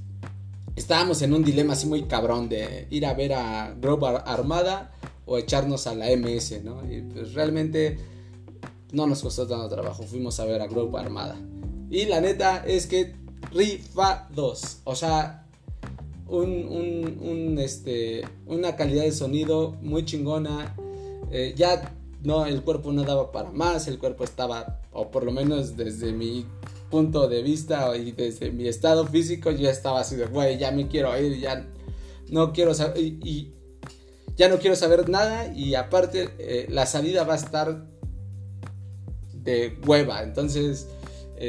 estábamos 0.77 1.23
en 1.23 1.33
un 1.33 1.45
dilema 1.45 1.75
así 1.75 1.87
muy 1.87 2.03
cabrón 2.05 2.49
de 2.49 2.87
ir 2.91 3.07
a 3.07 3.15
ver 3.15 3.33
a 3.33 3.75
Grove 3.81 4.23
Armada 4.27 4.93
o 5.27 5.39
echarnos 5.39 5.87
a 5.87 5.95
la 5.95 6.07
MS, 6.15 6.63
¿no? 6.65 6.83
Y 6.91 7.03
pues 7.03 7.33
realmente 7.35 7.99
no 8.93 9.07
nos 9.07 9.23
costó 9.23 9.47
tanto 9.47 9.69
trabajo, 9.69 10.03
fuimos 10.03 10.39
a 10.41 10.45
ver 10.45 10.61
a 10.61 10.67
Grove 10.67 10.99
Armada. 10.99 11.37
Y 11.91 12.07
la 12.07 12.21
neta 12.21 12.65
es 12.67 12.87
que 12.87 13.15
rifa 13.55 14.29
2, 14.35 14.81
o 14.85 14.95
sea, 14.97 15.47
un, 16.27 17.19
un, 17.21 17.59
este, 17.59 18.23
una 18.47 18.77
calidad 18.77 19.05
de 19.05 19.13
sonido 19.13 19.77
muy 19.83 20.05
chingona. 20.05 20.75
Eh, 21.31 21.55
ya 21.57 21.95
no, 22.23 22.47
el 22.47 22.63
cuerpo 22.63 22.93
no 22.93 23.05
daba 23.05 23.31
para 23.33 23.51
más, 23.51 23.87
el 23.87 23.99
cuerpo 23.99 24.25
estaba, 24.25 24.81
o 24.93 25.11
por 25.11 25.25
lo 25.25 25.33
menos 25.33 25.77
desde 25.77 26.13
mi 26.13 26.47
punto 26.91 27.29
de 27.29 27.43
vista 27.43 27.97
y 27.97 28.13
desde 28.13 28.51
mi 28.51 28.67
estado 28.67 29.07
físico, 29.07 29.51
ya 29.51 29.71
estaba 29.71 30.01
así 30.01 30.17
de, 30.17 30.27
güey, 30.27 30.59
ya 30.59 30.71
me 30.71 30.89
quiero 30.89 31.19
ir, 31.21 31.39
ya 31.39 31.67
no 32.31 32.53
quiero 32.53 32.75
saber, 32.75 32.99
y, 32.99 33.53
ya 34.37 34.49
no 34.49 34.59
quiero 34.59 34.75
saber 34.75 35.09
nada, 35.09 35.53
y 35.55 35.75
aparte 35.75 36.31
eh, 36.39 36.67
la 36.71 36.87
salida 36.87 37.25
va 37.25 37.35
a 37.35 37.37
estar 37.37 37.87
de 39.33 39.79
hueva, 39.87 40.23
entonces 40.23 40.89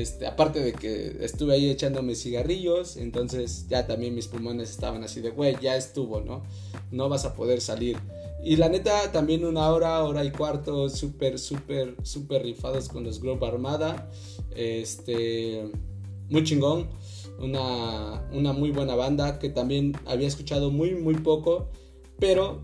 este, 0.01 0.27
aparte 0.27 0.59
de 0.59 0.73
que 0.73 1.17
estuve 1.21 1.53
ahí 1.53 1.69
echándome 1.69 2.15
cigarrillos, 2.15 2.97
entonces 2.97 3.67
ya 3.67 3.87
también 3.87 4.15
mis 4.15 4.27
pulmones 4.27 4.69
estaban 4.69 5.03
así 5.03 5.21
de, 5.21 5.29
güey, 5.31 5.55
ya 5.61 5.75
estuvo, 5.75 6.21
¿no? 6.21 6.43
No 6.91 7.09
vas 7.09 7.25
a 7.25 7.35
poder 7.35 7.61
salir. 7.61 7.97
Y 8.43 8.57
la 8.57 8.69
neta, 8.69 9.11
también 9.11 9.45
una 9.45 9.69
hora, 9.69 10.03
hora 10.03 10.23
y 10.23 10.31
cuarto, 10.31 10.89
súper, 10.89 11.39
súper, 11.39 11.95
súper 12.03 12.43
rifados 12.43 12.89
con 12.89 13.03
los 13.03 13.19
Grove 13.19 13.45
Armada. 13.47 14.09
Este, 14.55 15.71
muy 16.29 16.43
chingón. 16.43 16.87
Una, 17.39 18.27
una 18.31 18.53
muy 18.53 18.71
buena 18.71 18.95
banda 18.95 19.39
que 19.39 19.49
también 19.49 19.97
había 20.05 20.27
escuchado 20.27 20.71
muy, 20.71 20.95
muy 20.95 21.15
poco, 21.15 21.69
pero 22.19 22.61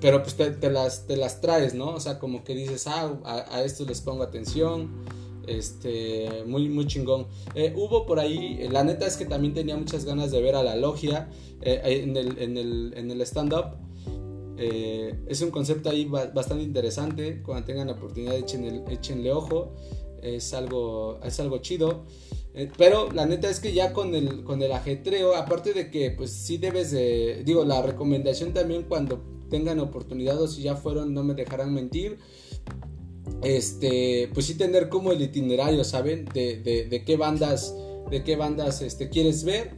pero 0.00 0.22
pues 0.22 0.36
te, 0.36 0.70
las, 0.70 1.06
te 1.06 1.16
las 1.16 1.40
traes, 1.40 1.74
¿no? 1.74 1.90
O 1.90 2.00
sea, 2.00 2.18
como 2.18 2.44
que 2.44 2.54
dices, 2.54 2.86
ah, 2.86 3.18
a, 3.24 3.58
a 3.58 3.62
les 3.62 4.00
pongo 4.00 4.22
atención. 4.22 5.04
Este, 5.48 6.44
muy, 6.46 6.68
muy 6.68 6.86
chingón. 6.86 7.26
Eh, 7.54 7.72
hubo 7.74 8.04
por 8.04 8.20
ahí, 8.20 8.68
la 8.70 8.84
neta 8.84 9.06
es 9.06 9.16
que 9.16 9.24
también 9.24 9.54
tenía 9.54 9.76
muchas 9.76 10.04
ganas 10.04 10.30
de 10.30 10.42
ver 10.42 10.54
a 10.54 10.62
la 10.62 10.76
logia 10.76 11.30
eh, 11.62 12.02
en 12.04 12.16
el, 12.16 12.38
en 12.38 12.56
el, 12.58 12.94
en 12.96 13.10
el 13.10 13.20
stand-up. 13.22 13.76
Eh, 14.58 15.14
es 15.26 15.40
un 15.40 15.50
concepto 15.50 15.88
ahí 15.88 16.04
bastante 16.04 16.62
interesante. 16.62 17.42
Cuando 17.42 17.64
tengan 17.64 17.86
la 17.86 17.94
oportunidad, 17.94 18.36
echen 18.36 18.84
échenle 18.90 19.32
ojo. 19.32 19.72
Es 20.22 20.52
algo, 20.52 21.20
es 21.24 21.38
algo 21.40 21.58
chido. 21.58 22.04
pero 22.76 23.10
la 23.12 23.24
neta 23.24 23.48
es 23.48 23.60
que 23.60 23.72
ya 23.72 23.92
con 23.92 24.14
el, 24.14 24.42
con 24.42 24.60
el 24.62 24.72
ajetreo, 24.72 25.36
aparte 25.36 25.72
de 25.72 25.90
que, 25.90 26.10
pues 26.10 26.30
sí 26.30 26.58
debes 26.58 26.90
de. 26.90 27.42
Digo, 27.44 27.64
la 27.64 27.80
recomendación 27.80 28.52
también 28.52 28.82
cuando 28.82 29.22
tengan 29.48 29.80
oportunidad 29.80 30.40
o 30.42 30.46
si 30.46 30.62
ya 30.62 30.76
fueron, 30.76 31.14
no 31.14 31.22
me 31.24 31.34
dejarán 31.34 31.72
mentir 31.72 32.18
este, 33.42 34.30
pues 34.34 34.46
sí 34.46 34.54
tener 34.54 34.88
como 34.88 35.12
el 35.12 35.22
itinerario, 35.22 35.84
¿saben? 35.84 36.24
De, 36.32 36.56
de, 36.88 37.04
qué 37.04 37.16
bandas, 37.16 37.74
de 38.10 38.24
qué 38.24 38.36
bandas 38.36 38.82
este, 38.82 39.08
quieres 39.08 39.44
ver 39.44 39.72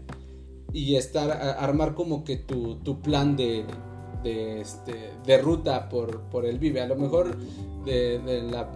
y 0.73 0.97
estar, 0.97 1.31
armar 1.31 1.95
como 1.95 2.25
que 2.25 2.37
tu, 2.37 2.77
tu 2.77 3.01
plan 3.01 3.37
de, 3.37 3.65
de, 4.23 4.61
este, 4.61 5.11
de 5.27 5.39
ruta 5.39 5.89
por, 5.89 6.23
por 6.31 6.47
el 6.47 6.59
Vive. 6.59 6.81
A 6.81 6.87
lo 6.87 6.97
mejor 6.97 7.37
de, 7.85 8.43
la 8.51 8.71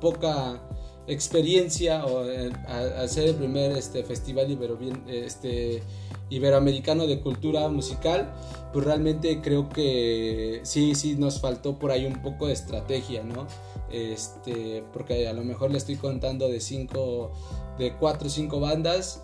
poca 0.00 0.60
experiencia 1.06 2.04
o 2.06 2.28
eh, 2.28 2.50
hacer 2.98 3.28
el 3.28 3.34
primer 3.36 3.72
este, 3.72 4.04
festival 4.04 4.50
ibero, 4.50 4.78
este, 5.06 5.82
iberoamericano 6.32 7.06
de 7.06 7.20
cultura 7.20 7.68
musical, 7.68 8.32
pues 8.72 8.84
realmente 8.86 9.40
creo 9.42 9.68
que 9.68 10.60
sí, 10.64 10.94
sí 10.94 11.14
nos 11.16 11.40
faltó 11.40 11.78
por 11.78 11.90
ahí 11.90 12.06
un 12.06 12.22
poco 12.22 12.46
de 12.46 12.54
estrategia, 12.54 13.22
¿no? 13.22 13.46
Este, 13.90 14.82
porque 14.92 15.28
a 15.28 15.32
lo 15.34 15.44
mejor 15.44 15.70
le 15.70 15.78
estoy 15.78 15.96
contando 15.96 16.48
de 16.48 16.60
cinco, 16.60 17.32
de 17.78 17.94
cuatro 17.94 18.28
o 18.28 18.30
cinco 18.30 18.60
bandas 18.60 19.22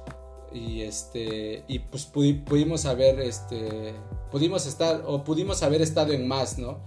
y 0.53 0.83
este, 0.83 1.65
y 1.69 1.79
pues 1.79 2.05
pudimos 2.05 2.85
haber, 2.85 3.21
este, 3.21 3.95
pudimos 4.31 4.67
estar 4.67 5.03
o 5.07 5.25
pudimos 5.25 5.63
haber 5.63 5.81
estado 5.81 6.13
en 6.13 6.29
más, 6.29 6.59
¿no? 6.59 6.81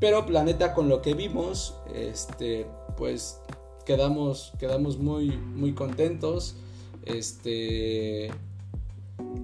Pero 0.00 0.26
planeta 0.26 0.74
con 0.74 0.88
lo 0.88 1.02
que 1.02 1.14
vimos, 1.14 1.74
este, 1.94 2.66
pues 2.96 3.40
quedamos, 3.84 4.52
quedamos 4.58 4.98
muy, 4.98 5.30
muy 5.30 5.74
contentos, 5.74 6.56
este, 7.04 8.30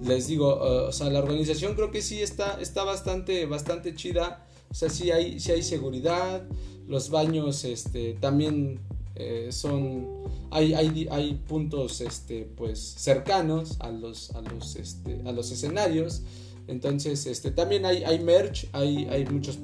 les 0.03 0.27
digo, 0.27 0.55
o 0.55 0.91
sea, 0.91 1.09
la 1.09 1.19
organización 1.19 1.75
creo 1.75 1.91
que 1.91 2.01
sí 2.01 2.21
está, 2.21 2.59
está 2.61 2.83
bastante, 2.83 3.45
bastante 3.45 3.95
chida. 3.95 4.45
O 4.69 4.73
sea, 4.73 4.89
sí 4.89 5.11
hay, 5.11 5.39
sí 5.39 5.51
hay 5.51 5.63
seguridad, 5.63 6.43
los 6.87 7.09
baños 7.09 7.63
este, 7.65 8.13
también 8.13 8.79
eh, 9.15 9.49
son 9.51 10.07
hay, 10.51 10.73
hay, 10.73 11.07
hay, 11.11 11.33
puntos 11.47 12.01
este, 12.01 12.47
pues, 12.55 12.79
cercanos 12.79 13.77
a 13.79 13.91
los, 13.91 14.31
a 14.31 14.41
los, 14.41 14.75
este, 14.75 15.21
a 15.25 15.31
los 15.31 15.51
escenarios 15.51 16.21
entonces 16.67 17.25
este, 17.25 17.51
también 17.51 17.85
hay, 17.85 18.03
hay 18.03 18.19
merch 18.19 18.67
hay, 18.71 19.05
hay 19.09 19.25
muchos 19.25 19.59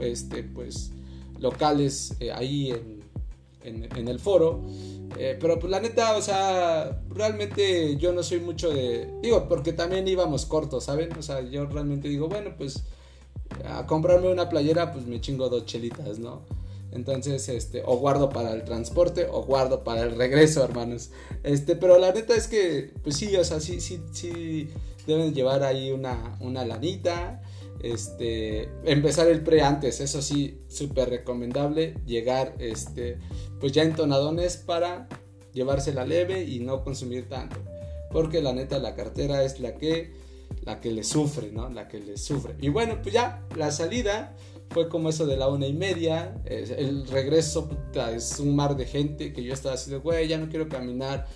este, 0.00 0.42
pues, 0.44 0.92
locales 1.40 2.14
eh, 2.20 2.32
ahí 2.32 2.70
en, 2.70 3.01
en, 3.64 4.08
el 4.08 4.18
foro 4.18 4.60
eh, 5.18 5.36
pero 5.40 5.58
pues 5.58 5.70
la 5.70 5.80
neta 5.80 6.16
o 6.16 6.22
sea 6.22 7.02
realmente 7.10 7.96
yo 7.96 8.12
no 8.12 8.22
soy 8.22 8.40
mucho 8.40 8.70
de 8.70 9.08
digo 9.22 9.48
porque 9.48 9.72
también 9.72 10.06
íbamos 10.08 10.46
cortos 10.46 10.84
saben 10.84 11.12
o 11.18 11.22
sea 11.22 11.40
yo 11.42 11.66
realmente 11.66 12.08
digo 12.08 12.28
bueno 12.28 12.54
pues 12.56 12.84
a 13.66 13.86
comprarme 13.86 14.28
una 14.28 14.48
playera 14.48 14.92
pues 14.92 15.06
me 15.06 15.20
chingo 15.20 15.48
dos 15.48 15.66
chelitas 15.66 16.18
no 16.18 16.42
entonces, 16.92 17.48
este, 17.48 17.82
o 17.84 17.96
guardo 17.96 18.28
para 18.28 18.52
el 18.52 18.64
transporte 18.64 19.26
o 19.30 19.42
guardo 19.42 19.82
para 19.82 20.02
el 20.02 20.14
regreso, 20.14 20.62
hermanos. 20.62 21.10
Este, 21.42 21.74
pero 21.74 21.98
la 21.98 22.12
neta 22.12 22.34
es 22.34 22.48
que, 22.48 22.92
pues 23.02 23.16
sí, 23.16 23.34
o 23.34 23.44
sea, 23.44 23.60
sí, 23.60 23.80
sí, 23.80 24.00
sí 24.12 24.68
deben 25.06 25.32
llevar 25.32 25.62
ahí 25.62 25.90
una, 25.90 26.36
una 26.40 26.66
lanita. 26.66 27.42
Este, 27.82 28.68
empezar 28.84 29.28
el 29.28 29.42
pre 29.42 29.62
antes, 29.62 30.00
eso 30.00 30.22
sí, 30.22 30.60
súper 30.68 31.10
recomendable. 31.10 31.94
Llegar, 32.06 32.54
este, 32.58 33.18
pues 33.60 33.72
ya 33.72 33.82
entonadones 33.82 34.56
para 34.56 35.08
llevársela 35.52 36.04
leve 36.04 36.44
y 36.44 36.60
no 36.60 36.82
consumir 36.84 37.28
tanto. 37.28 37.56
Porque 38.10 38.42
la 38.42 38.52
neta, 38.52 38.78
la 38.78 38.94
cartera 38.94 39.42
es 39.42 39.60
la 39.60 39.76
que, 39.76 40.12
la 40.64 40.80
que 40.80 40.92
le 40.92 41.02
sufre, 41.02 41.50
¿no? 41.50 41.68
La 41.70 41.88
que 41.88 41.98
le 41.98 42.16
sufre. 42.16 42.54
Y 42.60 42.68
bueno, 42.68 42.98
pues 43.02 43.14
ya, 43.14 43.46
la 43.56 43.70
salida 43.70 44.36
fue 44.70 44.88
como 44.88 45.08
eso 45.08 45.26
de 45.26 45.36
la 45.36 45.48
una 45.48 45.66
y 45.66 45.72
media. 45.72 46.40
El 46.44 47.06
regreso 47.08 47.68
es 48.14 48.38
un 48.38 48.54
mar 48.54 48.76
de 48.76 48.86
gente 48.86 49.32
que 49.32 49.42
yo 49.42 49.54
estaba 49.54 49.74
así 49.74 49.90
de, 49.90 49.98
güey, 49.98 50.28
ya 50.28 50.38
no 50.38 50.48
quiero 50.48 50.68
caminar. 50.68 51.26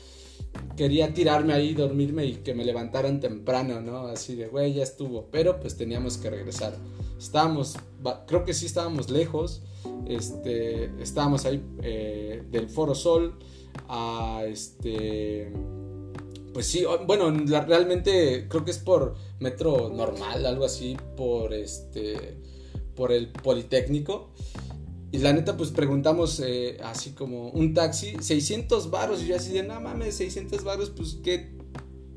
Quería 0.77 1.15
tirarme 1.15 1.53
ahí, 1.55 1.75
dormirme 1.75 2.27
y 2.27 2.35
que 2.37 2.55
me 2.55 2.65
levantaran 2.65 3.21
temprano, 3.21 3.81
¿no? 3.81 4.07
Así 4.09 4.35
de, 4.35 4.47
güey, 4.49 4.75
ya 4.75 4.83
estuvo. 4.83 5.29
Pero 5.31 5.61
pues 5.61 5.77
teníamos 5.77 6.19
que 6.19 6.31
regresar. 6.31 6.75
Estábamos, 7.19 7.77
creo 8.27 8.45
que 8.45 8.55
sí 8.55 8.67
estábamos 8.67 9.11
lejos. 9.11 9.63
Este, 10.07 10.91
estábamos 11.01 11.45
ahí 11.47 11.63
eh, 11.83 12.43
del 12.51 12.69
Foro 12.69 12.95
Sol 12.95 13.39
a 13.89 14.43
este 14.47 15.53
pues 16.57 16.69
sí, 16.69 16.87
bueno, 17.07 17.31
realmente 17.67 18.47
creo 18.49 18.65
que 18.65 18.71
es 18.71 18.79
por 18.79 19.15
metro 19.41 19.91
normal, 19.91 20.47
algo 20.47 20.65
así, 20.65 20.97
por 21.15 21.53
este, 21.53 22.39
por 22.95 23.13
el 23.13 23.29
Politécnico. 23.29 24.31
Y 25.13 25.19
la 25.19 25.33
neta, 25.33 25.57
pues 25.57 25.71
preguntamos 25.71 26.41
eh, 26.45 26.79
así 26.83 27.13
como 27.13 27.51
un 27.51 27.75
taxi, 27.75 28.17
600 28.21 28.91
baros. 28.91 29.23
Y 29.23 29.29
yo 29.29 29.37
así 29.37 29.53
de, 29.53 29.63
no 29.63 29.81
mames, 29.81 30.17
600 30.17 30.65
baros, 30.65 30.91
pues 30.91 31.19
¿qué 31.23 31.53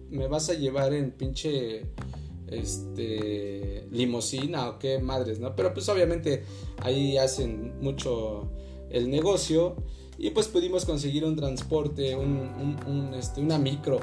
me 0.10 0.28
vas 0.28 0.50
a 0.50 0.54
llevar 0.54 0.94
en 0.94 1.12
pinche 1.12 1.86
este 2.48 3.88
limosina 3.92 4.70
o 4.70 4.80
qué 4.80 5.00
madres, 5.00 5.40
¿no? 5.40 5.56
Pero 5.56 5.74
pues 5.74 5.88
obviamente 5.90 6.44
ahí 6.82 7.18
hacen 7.18 7.80
mucho 7.80 8.50
el 8.90 9.10
negocio 9.10 9.76
y 10.18 10.32
pues 10.32 10.48
pudimos 10.48 10.86
conseguir 10.86 11.24
un 11.26 11.36
transporte, 11.36 12.16
un, 12.16 13.14
este, 13.18 13.40
una 13.40 13.58
micro. 13.58 14.00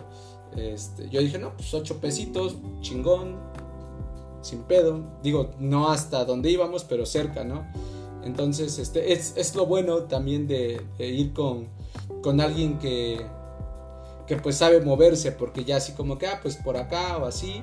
Este, 0.57 1.11
yo 1.11 1.21
dije, 1.21 1.39
no, 1.39 1.55
pues 1.57 1.75
8 1.75 2.01
pesitos, 2.01 2.57
chingón, 2.81 3.37
sin 4.41 4.63
pedo. 4.63 5.19
Digo, 5.23 5.51
no 5.59 5.91
hasta 5.91 6.25
donde 6.25 6.51
íbamos, 6.51 6.85
pero 6.85 7.05
cerca, 7.05 7.45
¿no? 7.45 7.67
Entonces, 8.27 8.79
este, 8.79 9.13
es, 9.13 9.35
es 9.37 9.55
lo 9.55 9.67
bueno 9.67 10.03
también 10.03 10.49
de, 10.49 10.83
ir 10.99 11.33
con, 11.33 11.69
con 12.23 12.41
alguien 12.41 12.79
que, 12.79 13.25
que 14.27 14.37
pues 14.37 14.57
sabe 14.57 14.81
moverse, 14.81 15.31
porque 15.31 15.65
ya 15.65 15.77
así 15.77 15.93
como 15.93 16.19
que, 16.19 16.27
ah, 16.27 16.41
pues 16.43 16.57
por 16.57 16.77
acá 16.77 17.19
o 17.19 17.27
así, 17.27 17.63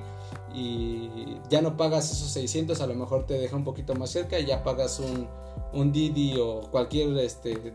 y 0.54 1.38
ya 1.50 1.62
no 1.62 1.76
pagas 1.76 2.12
esos 2.12 2.30
600, 2.30 2.80
a 2.80 2.88
lo 2.88 2.96
mejor 2.96 3.26
te 3.26 3.34
deja 3.34 3.58
un 3.58 3.66
poquito 3.66 3.94
más 3.96 4.12
cerca 4.12 4.40
y 4.40 4.46
ya 4.46 4.64
pagas 4.64 5.00
un, 5.00 5.28
un 5.74 5.92
Didi 5.92 6.38
o 6.40 6.62
cualquier 6.72 7.18
este, 7.18 7.74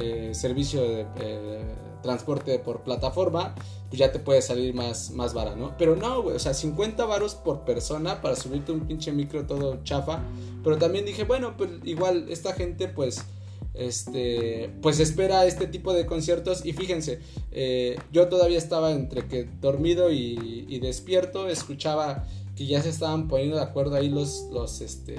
eh, 0.00 0.30
servicio 0.34 0.82
de 0.82 1.06
eh, 1.20 1.62
transporte 2.02 2.58
por 2.58 2.82
plataforma, 2.82 3.54
pues 3.88 3.98
ya 3.98 4.12
te 4.12 4.18
puede 4.18 4.42
salir 4.42 4.74
más, 4.74 5.10
más 5.10 5.34
vara, 5.34 5.56
¿no? 5.56 5.76
Pero 5.76 5.96
no, 5.96 6.22
güey, 6.22 6.36
o 6.36 6.38
sea, 6.38 6.54
50 6.54 7.04
varos 7.04 7.34
por 7.34 7.64
persona 7.64 8.20
para 8.20 8.36
subirte 8.36 8.72
un 8.72 8.86
pinche 8.86 9.12
micro 9.12 9.46
todo 9.46 9.82
chafa. 9.84 10.22
Pero 10.62 10.78
también 10.78 11.04
dije, 11.04 11.24
bueno, 11.24 11.56
pues 11.56 11.70
igual 11.84 12.26
esta 12.28 12.52
gente 12.52 12.88
pues 12.88 13.24
este, 13.78 14.70
pues 14.82 14.98
espera 14.98 15.46
este 15.46 15.66
tipo 15.66 15.92
de 15.92 16.04
conciertos 16.04 16.66
y 16.66 16.72
fíjense, 16.72 17.20
eh, 17.52 17.96
yo 18.12 18.28
todavía 18.28 18.58
estaba 18.58 18.90
entre 18.90 19.26
que 19.28 19.44
dormido 19.60 20.10
y, 20.10 20.78
despierto, 20.80 21.48
escuchaba 21.48 22.26
que 22.56 22.66
ya 22.66 22.82
se 22.82 22.88
estaban 22.88 23.28
poniendo 23.28 23.56
de 23.56 23.62
acuerdo 23.62 23.94
ahí 23.94 24.08
los, 24.08 24.48
los, 24.52 24.80
este, 24.80 25.16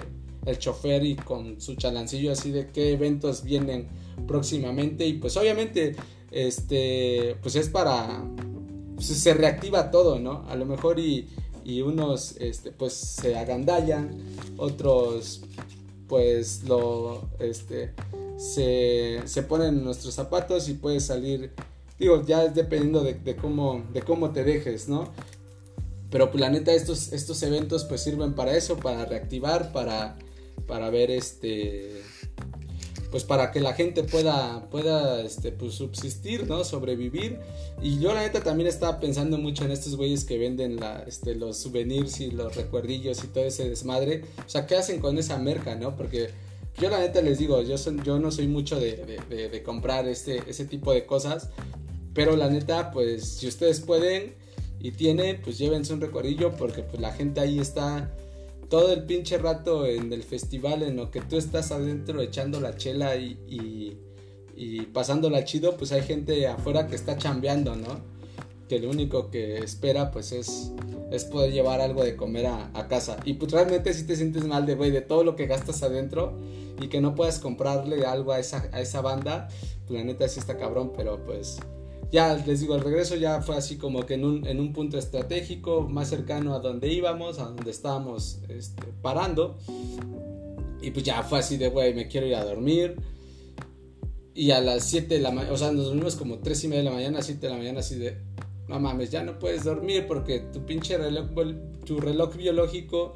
el 0.50 0.60
chofer 0.60 1.06
y 1.06 1.16
con 1.16 1.60
su 1.62 1.76
chalancillo 1.76 2.32
así 2.32 2.52
de 2.52 2.68
qué 2.68 2.94
eventos 2.94 3.44
vienen 3.44 3.88
próximamente 4.28 5.06
y 5.06 5.14
pues 5.14 5.38
obviamente, 5.38 5.96
este, 6.32 7.36
pues 7.42 7.56
es 7.56 7.70
para, 7.70 8.24
se 9.00 9.34
reactiva 9.34 9.92
todo, 9.92 10.20
¿no? 10.20 10.46
A 10.50 10.56
lo 10.56 10.66
mejor 10.66 11.00
y, 11.00 11.28
y 11.64 11.82
unos, 11.82 12.36
este, 12.40 12.72
pues 12.72 12.94
se 12.94 13.36
agandallan, 13.36 14.12
otros, 14.58 15.42
pues 16.08 16.64
lo, 16.64 17.30
este, 17.40 17.94
se, 18.38 19.22
se 19.26 19.44
ponen 19.44 19.80
en 19.80 19.84
nuestros 19.84 20.14
zapatos 20.14 20.70
y 20.70 20.74
puede 20.74 21.00
salir, 21.00 21.52
digo, 22.00 22.26
ya 22.26 22.46
es 22.46 22.56
dependiendo 22.56 23.04
de, 23.04 23.36
cómo, 23.36 23.84
de 23.94 24.02
cómo 24.02 24.32
te 24.32 24.44
dejes, 24.44 24.90
¿no? 24.90 25.10
Pero 26.10 26.32
pues 26.32 26.42
la 26.42 26.50
neta, 26.50 26.74
estos, 26.74 27.14
estos 27.14 27.44
eventos 27.44 27.84
pues 27.84 28.02
sirven 28.02 28.34
para 28.34 28.56
eso, 28.56 28.78
para 28.78 29.06
reactivar, 29.06 29.72
para, 29.72 30.18
para 30.70 30.90
ver 30.90 31.12
este 31.12 32.04
pues 33.12 33.24
para 33.24 33.52
que 33.52 33.60
la 33.60 33.74
gente 33.74 34.04
pueda, 34.04 34.70
pueda 34.70 35.22
este, 35.22 35.52
pues, 35.52 35.74
subsistir, 35.74 36.48
¿no? 36.48 36.64
Sobrevivir. 36.64 37.40
Y 37.82 38.00
yo 38.00 38.14
la 38.14 38.22
neta 38.22 38.42
también 38.42 38.70
estaba 38.70 39.00
pensando 39.00 39.38
mucho 39.38 39.66
en 39.66 39.72
estos 39.72 39.96
güeyes 39.96 40.26
que 40.26 40.38
venden 40.38 40.80
este, 41.08 41.34
los 41.36 41.58
souvenirs 41.58 42.20
y 42.22 42.32
los 42.32 42.56
recuerdillos 42.56 43.24
y 43.24 43.28
todo 43.28 43.46
ese 43.46 43.68
desmadre. 43.68 44.26
O 44.46 44.50
sea, 44.50 44.68
¿qué 44.68 44.76
hacen 44.76 45.00
con 45.00 45.18
esa 45.18 45.40
merca, 45.40 45.76
no? 45.76 45.96
Porque 45.96 46.30
yo 46.80 46.90
la 46.90 47.00
neta 47.00 47.22
les 47.22 47.40
digo, 47.40 47.62
yo, 47.64 47.76
yo 48.04 48.20
no 48.20 48.32
soy 48.32 48.48
mucho 48.48 48.80
de, 48.80 49.62
comprar 49.66 50.08
este, 50.08 50.44
ese 50.48 50.66
tipo 50.66 50.94
de 50.94 51.06
cosas, 51.06 51.50
pero 52.14 52.36
la 52.36 52.50
neta, 52.50 52.92
pues 52.92 53.26
si 53.26 53.48
ustedes 53.48 53.80
pueden 53.80 54.36
y 54.80 54.92
tienen, 54.92 55.42
pues 55.42 55.58
llévense 55.58 55.94
un 55.94 56.02
recuerdillo 56.02 56.56
porque 56.56 56.84
pues 56.84 57.02
la 57.02 57.12
gente 57.12 57.42
ahí 57.42 57.60
está 57.60 58.14
todo 58.70 58.94
el 58.94 59.04
pinche 59.04 59.38
rato 59.38 59.86
en 59.86 60.14
el 60.14 60.24
festival 60.24 60.84
en 60.84 60.96
lo 60.96 61.12
que 61.12 61.22
tú 61.22 61.38
estás 61.38 61.72
adentro 61.72 62.22
echando 62.22 62.60
la 62.60 62.76
chela 62.76 63.16
y, 63.16 63.40
y, 63.48 63.98
y 64.56 64.82
pasándola 64.88 65.44
chido, 65.44 65.76
pues 65.78 65.92
hay 65.92 66.04
gente 66.04 66.48
afuera 66.48 66.88
que 66.88 66.96
está 66.96 67.18
chambeando, 67.18 67.76
¿no? 67.76 68.00
Que 68.68 68.80
lo 68.80 68.90
único 68.90 69.32
que 69.32 69.58
espera 69.58 70.12
pues 70.12 70.32
es 70.32 70.72
es 71.12 71.26
poder 71.26 71.52
llevar 71.52 71.82
algo 71.82 72.04
de 72.04 72.16
comer 72.16 72.48
a, 72.48 72.88
casa. 72.88 73.18
Y 73.26 73.34
pues 73.34 73.52
realmente 73.52 73.94
si 73.94 74.06
te 74.06 74.16
sientes 74.16 74.46
mal 74.46 74.66
de, 74.66 74.76
güey, 74.76 74.92
de 74.92 75.02
todo 75.02 75.24
lo 75.24 75.36
que 75.36 75.48
gastas 75.48 75.84
adentro 75.84 76.34
y 76.82 76.88
que 76.88 77.02
no 77.02 77.16
puedas 77.16 77.40
comprarle 77.40 78.06
algo 78.06 78.32
a 78.32 78.40
esa, 78.40 78.70
a 78.72 78.82
esa 78.82 79.02
banda, 79.02 79.48
pues 79.88 80.00
la 80.00 80.04
neta 80.04 80.28
sí 80.28 80.40
está 80.40 80.58
cabrón, 80.58 80.94
pero 80.96 81.24
pues 81.26 81.60
ya 82.12 82.36
les 82.36 82.62
digo, 82.62 82.76
el 82.76 82.82
regreso 82.82 83.15
ya 83.15 83.41
fue 83.41 83.56
así 83.56 83.78
como 83.78 84.06
que 84.06 84.15
en 84.15 84.26
un, 84.26 84.48
en 84.48 84.60
un 84.60 84.74
punto 84.74 84.98
estratégico, 84.98 85.82
más 85.82 86.10
cercano 86.10 86.54
a 86.56 86.60
donde 86.60 86.91
íbamos, 86.91 87.39
a 87.39 87.45
donde 87.45 87.72
estábamos 87.72 88.39
este, 88.50 88.84
parando. 89.02 89.58
Y 90.82 90.91
pues 90.91 91.04
ya 91.04 91.24
fue 91.24 91.39
así 91.39 91.58
de, 91.58 91.69
güey, 91.69 91.93
me 91.93 92.08
quiero 92.08 92.28
ir 92.28 92.36
a 92.36 92.45
dormir. 92.45 92.95
Y 94.34 94.52
a 94.52 94.62
las 94.62 94.86
7 94.86 95.15
de 95.15 95.19
la 95.19 95.32
mañana, 95.32 95.54
o 95.54 95.58
sea, 95.58 95.72
nos 95.72 95.86
dormimos 95.86 96.15
como 96.15 96.39
3 96.39 96.63
y 96.63 96.67
media 96.69 96.84
de 96.84 96.89
la 96.89 96.95
mañana, 96.95 97.22
7 97.22 97.39
de 97.39 97.50
la 97.52 97.58
mañana, 97.58 97.80
así 97.82 97.95
de, 97.95 98.17
no 98.67 98.80
mames, 98.80 99.12
ya 99.12 99.24
no 99.24 99.38
puedes 99.38 99.63
dormir 99.63 100.06
porque 100.08 100.39
tu 100.39 100.65
pinche 100.65 100.98
reloj, 100.98 101.28
tu 101.86 102.00
reloj 102.00 102.36
biológico 102.36 103.13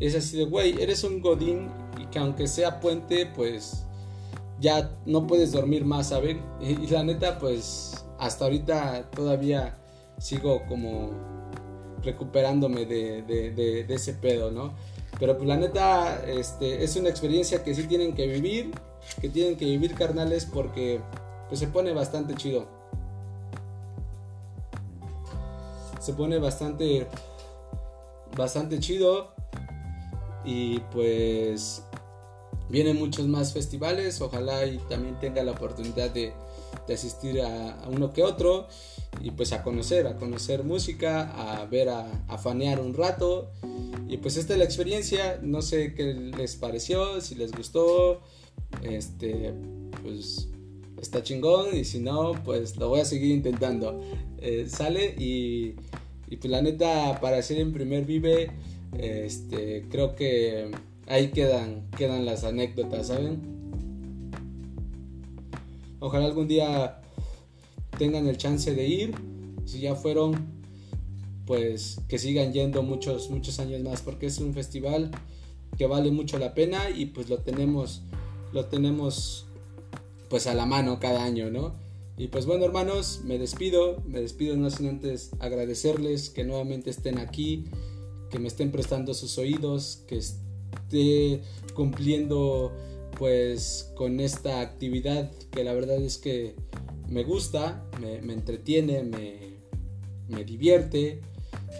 es 0.00 0.14
así 0.14 0.36
de, 0.36 0.44
güey, 0.44 0.80
eres 0.82 1.04
un 1.04 1.20
godín 1.20 1.68
y 2.00 2.06
que 2.06 2.18
aunque 2.18 2.48
sea 2.48 2.80
puente, 2.80 3.26
pues 3.26 3.84
ya 4.60 4.98
no 5.06 5.26
puedes 5.26 5.52
dormir 5.52 5.84
más, 5.84 6.08
¿saben? 6.08 6.40
Y, 6.60 6.86
la 6.88 7.04
neta, 7.04 7.38
pues 7.38 8.03
hasta 8.18 8.44
ahorita 8.44 9.10
todavía 9.10 9.76
sigo 10.18 10.62
como 10.66 11.10
recuperándome 12.02 12.86
de, 12.86 13.86
ese 13.88 14.14
pedo, 14.14 14.50
¿no? 14.50 14.72
Pero 15.18 15.36
pues 15.36 15.48
la 15.48 15.56
neta, 15.56 16.24
este, 16.26 16.82
es 16.84 16.96
una 16.96 17.08
experiencia 17.08 17.62
que 17.62 17.74
sí 17.74 17.84
tienen 17.86 18.14
que 18.14 18.26
vivir, 18.26 18.72
que 19.20 19.28
tienen 19.28 19.56
que 19.56 19.64
vivir 19.64 19.94
carnales 19.94 20.44
porque 20.44 21.00
pues 21.48 21.60
se 21.60 21.68
pone 21.68 21.92
bastante 21.92 22.34
chido. 22.34 22.66
se 26.04 26.12
pone 26.12 26.38
bastante 26.38 27.06
bastante 28.36 28.78
chido 28.78 29.32
y 30.44 30.80
pues 30.92 31.82
vienen 32.68 32.98
muchos 32.98 33.26
más 33.26 33.54
festivales 33.54 34.20
ojalá 34.20 34.66
y 34.66 34.76
también 34.90 35.18
tenga 35.18 35.42
la 35.42 35.52
oportunidad 35.52 36.10
de, 36.10 36.34
asistir 36.92 37.40
a, 37.40 37.88
uno 37.88 38.12
que 38.12 38.22
otro 38.22 38.68
y 39.22 39.30
pues 39.30 39.52
a 39.52 39.62
conocer 39.62 40.06
a 40.06 40.16
conocer 40.16 40.64
música 40.64 41.60
a 41.60 41.64
ver 41.64 41.88
a, 41.88 42.36
fanear 42.36 42.80
un 42.80 42.92
rato 42.92 43.50
y 44.08 44.18
pues 44.18 44.36
esta 44.36 44.52
es 44.52 44.58
la 44.58 44.64
experiencia 44.64 45.38
no 45.40 45.62
sé 45.62 45.94
qué 45.94 46.12
les 46.12 46.56
pareció 46.56 47.22
si 47.22 47.36
les 47.36 47.52
gustó 47.52 48.20
este 48.82 49.54
pues 50.02 50.48
está 51.04 51.22
chingón 51.22 51.76
y 51.76 51.84
si 51.84 52.00
no, 52.00 52.32
pues 52.44 52.76
lo 52.76 52.88
voy 52.88 53.00
a 53.00 53.04
seguir 53.04 53.30
intentando. 53.30 54.00
Eh, 54.38 54.66
sale 54.68 55.14
y, 55.18 55.74
pues 56.28 56.50
la 56.50 56.62
neta, 56.62 57.20
para 57.20 57.38
hacer 57.38 57.58
en 57.58 57.72
primer 57.72 58.04
vive, 58.04 58.50
este, 58.98 59.84
creo 59.90 60.14
que 60.14 60.70
ahí 61.06 61.28
quedan, 61.28 61.88
quedan 61.96 62.24
las 62.26 62.44
anécdotas, 62.44 63.08
¿saben? 63.08 63.53
Ojalá 66.04 66.26
algún 66.26 66.46
día 66.46 67.00
tengan 67.98 68.26
el 68.28 68.36
chance 68.36 68.74
de 68.74 68.86
ir. 68.86 69.14
Si 69.64 69.80
ya 69.80 69.94
fueron, 69.94 70.34
pues 71.46 71.98
que 72.08 72.18
sigan 72.18 72.52
yendo 72.52 72.82
muchos, 72.82 73.30
muchos 73.30 73.58
años 73.58 73.80
más, 73.80 74.02
porque 74.02 74.26
es 74.26 74.36
un 74.36 74.52
festival 74.52 75.10
que 75.78 75.86
vale 75.86 76.10
mucho 76.10 76.38
la 76.38 76.52
pena 76.52 76.90
y 76.90 77.06
pues 77.06 77.30
lo 77.30 77.38
tenemos, 77.38 78.02
lo 78.52 78.66
tenemos 78.66 79.46
pues 80.28 80.46
a 80.46 80.52
la 80.52 80.66
mano 80.66 81.00
cada 81.00 81.24
año, 81.24 81.50
¿no? 81.50 81.74
Y 82.18 82.28
pues 82.28 82.44
bueno 82.44 82.66
hermanos, 82.66 83.22
me 83.24 83.38
despido, 83.38 84.02
me 84.06 84.20
despido 84.20 84.58
no 84.58 84.68
sin 84.68 84.88
antes 84.88 85.30
agradecerles 85.38 86.28
que 86.28 86.44
nuevamente 86.44 86.90
estén 86.90 87.18
aquí, 87.18 87.64
que 88.30 88.38
me 88.38 88.48
estén 88.48 88.70
prestando 88.70 89.14
sus 89.14 89.38
oídos, 89.38 90.02
que 90.06 90.18
esté 90.18 91.40
cumpliendo 91.72 92.72
pues 93.18 93.92
con 93.96 94.20
esta 94.20 94.60
actividad 94.60 95.30
que 95.50 95.64
la 95.64 95.72
verdad 95.72 96.02
es 96.02 96.18
que 96.18 96.54
me 97.08 97.22
gusta, 97.22 97.84
me, 98.00 98.32
entretiene, 98.32 99.02
me, 99.02 99.58
me 100.28 100.44
divierte. 100.44 101.20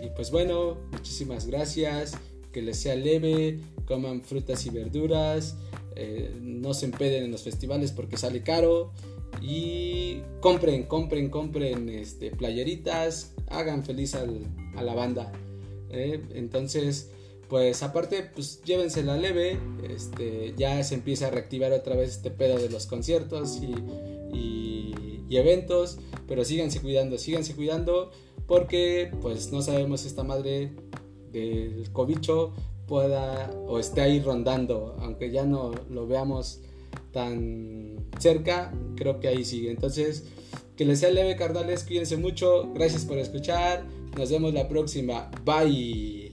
Y 0.02 0.08
pues 0.14 0.30
bueno, 0.30 0.78
muchísimas 0.92 1.46
gracias, 1.46 2.14
que 2.52 2.62
les 2.62 2.78
sea 2.78 2.94
leve, 2.94 3.60
coman 3.86 4.22
frutas 4.22 4.66
y 4.66 4.70
verduras, 4.70 5.56
eh, 5.96 6.34
no 6.40 6.74
se 6.74 6.86
empeden 6.86 7.24
en 7.24 7.30
los 7.30 7.42
festivales 7.42 7.92
porque 7.92 8.16
sale 8.16 8.42
caro 8.42 8.92
y 9.40 10.20
compren, 10.40 10.84
compren, 10.84 11.30
compren 11.30 11.88
este, 11.88 12.30
playeritas, 12.30 13.34
hagan 13.48 13.84
feliz 13.84 14.14
a 14.14 14.82
la 14.82 14.94
banda. 14.94 15.32
¿eh? 15.90 16.20
entonces, 16.34 17.10
pues 17.54 17.84
aparte, 17.84 18.28
pues 18.34 18.64
llévensela 18.64 19.16
leve, 19.16 19.60
este, 19.88 20.54
ya 20.56 20.82
se 20.82 20.96
empieza 20.96 21.28
a 21.28 21.30
reactivar 21.30 21.70
otra 21.70 21.94
vez 21.94 22.10
este 22.10 22.32
pedo 22.32 22.58
de 22.58 22.68
los 22.68 22.88
conciertos 22.88 23.60
y, 23.62 23.76
eventos, 25.30 25.98
pero 26.26 26.44
síganse 26.44 26.80
cuidando, 26.80 27.16
síganse 27.16 27.54
cuidando 27.54 28.10
porque 28.48 29.12
pues 29.20 29.52
no 29.52 29.62
sabemos 29.62 30.04
esta 30.04 30.24
madre 30.24 30.72
del 31.30 31.90
cobicho 31.92 32.52
pueda 32.88 33.52
o 33.68 33.78
esté 33.78 34.00
ahí 34.00 34.20
rondando, 34.20 34.96
aunque 34.98 35.30
ya 35.30 35.44
no 35.44 35.70
lo 35.90 36.08
veamos 36.08 36.60
tan 37.12 37.96
cerca, 38.18 38.72
creo 38.96 39.20
que 39.20 39.28
ahí 39.28 39.44
sigue. 39.44 39.70
Entonces, 39.70 40.24
que 40.76 40.84
les 40.84 40.98
sea 40.98 41.10
leve, 41.10 41.36
carnales, 41.36 41.84
cuídense 41.84 42.16
mucho, 42.16 42.72
gracias 42.74 43.04
por 43.04 43.18
escuchar, 43.18 43.84
nos 44.16 44.30
vemos 44.30 44.52
la 44.54 44.68
próxima, 44.68 45.30
bye. 45.44 46.23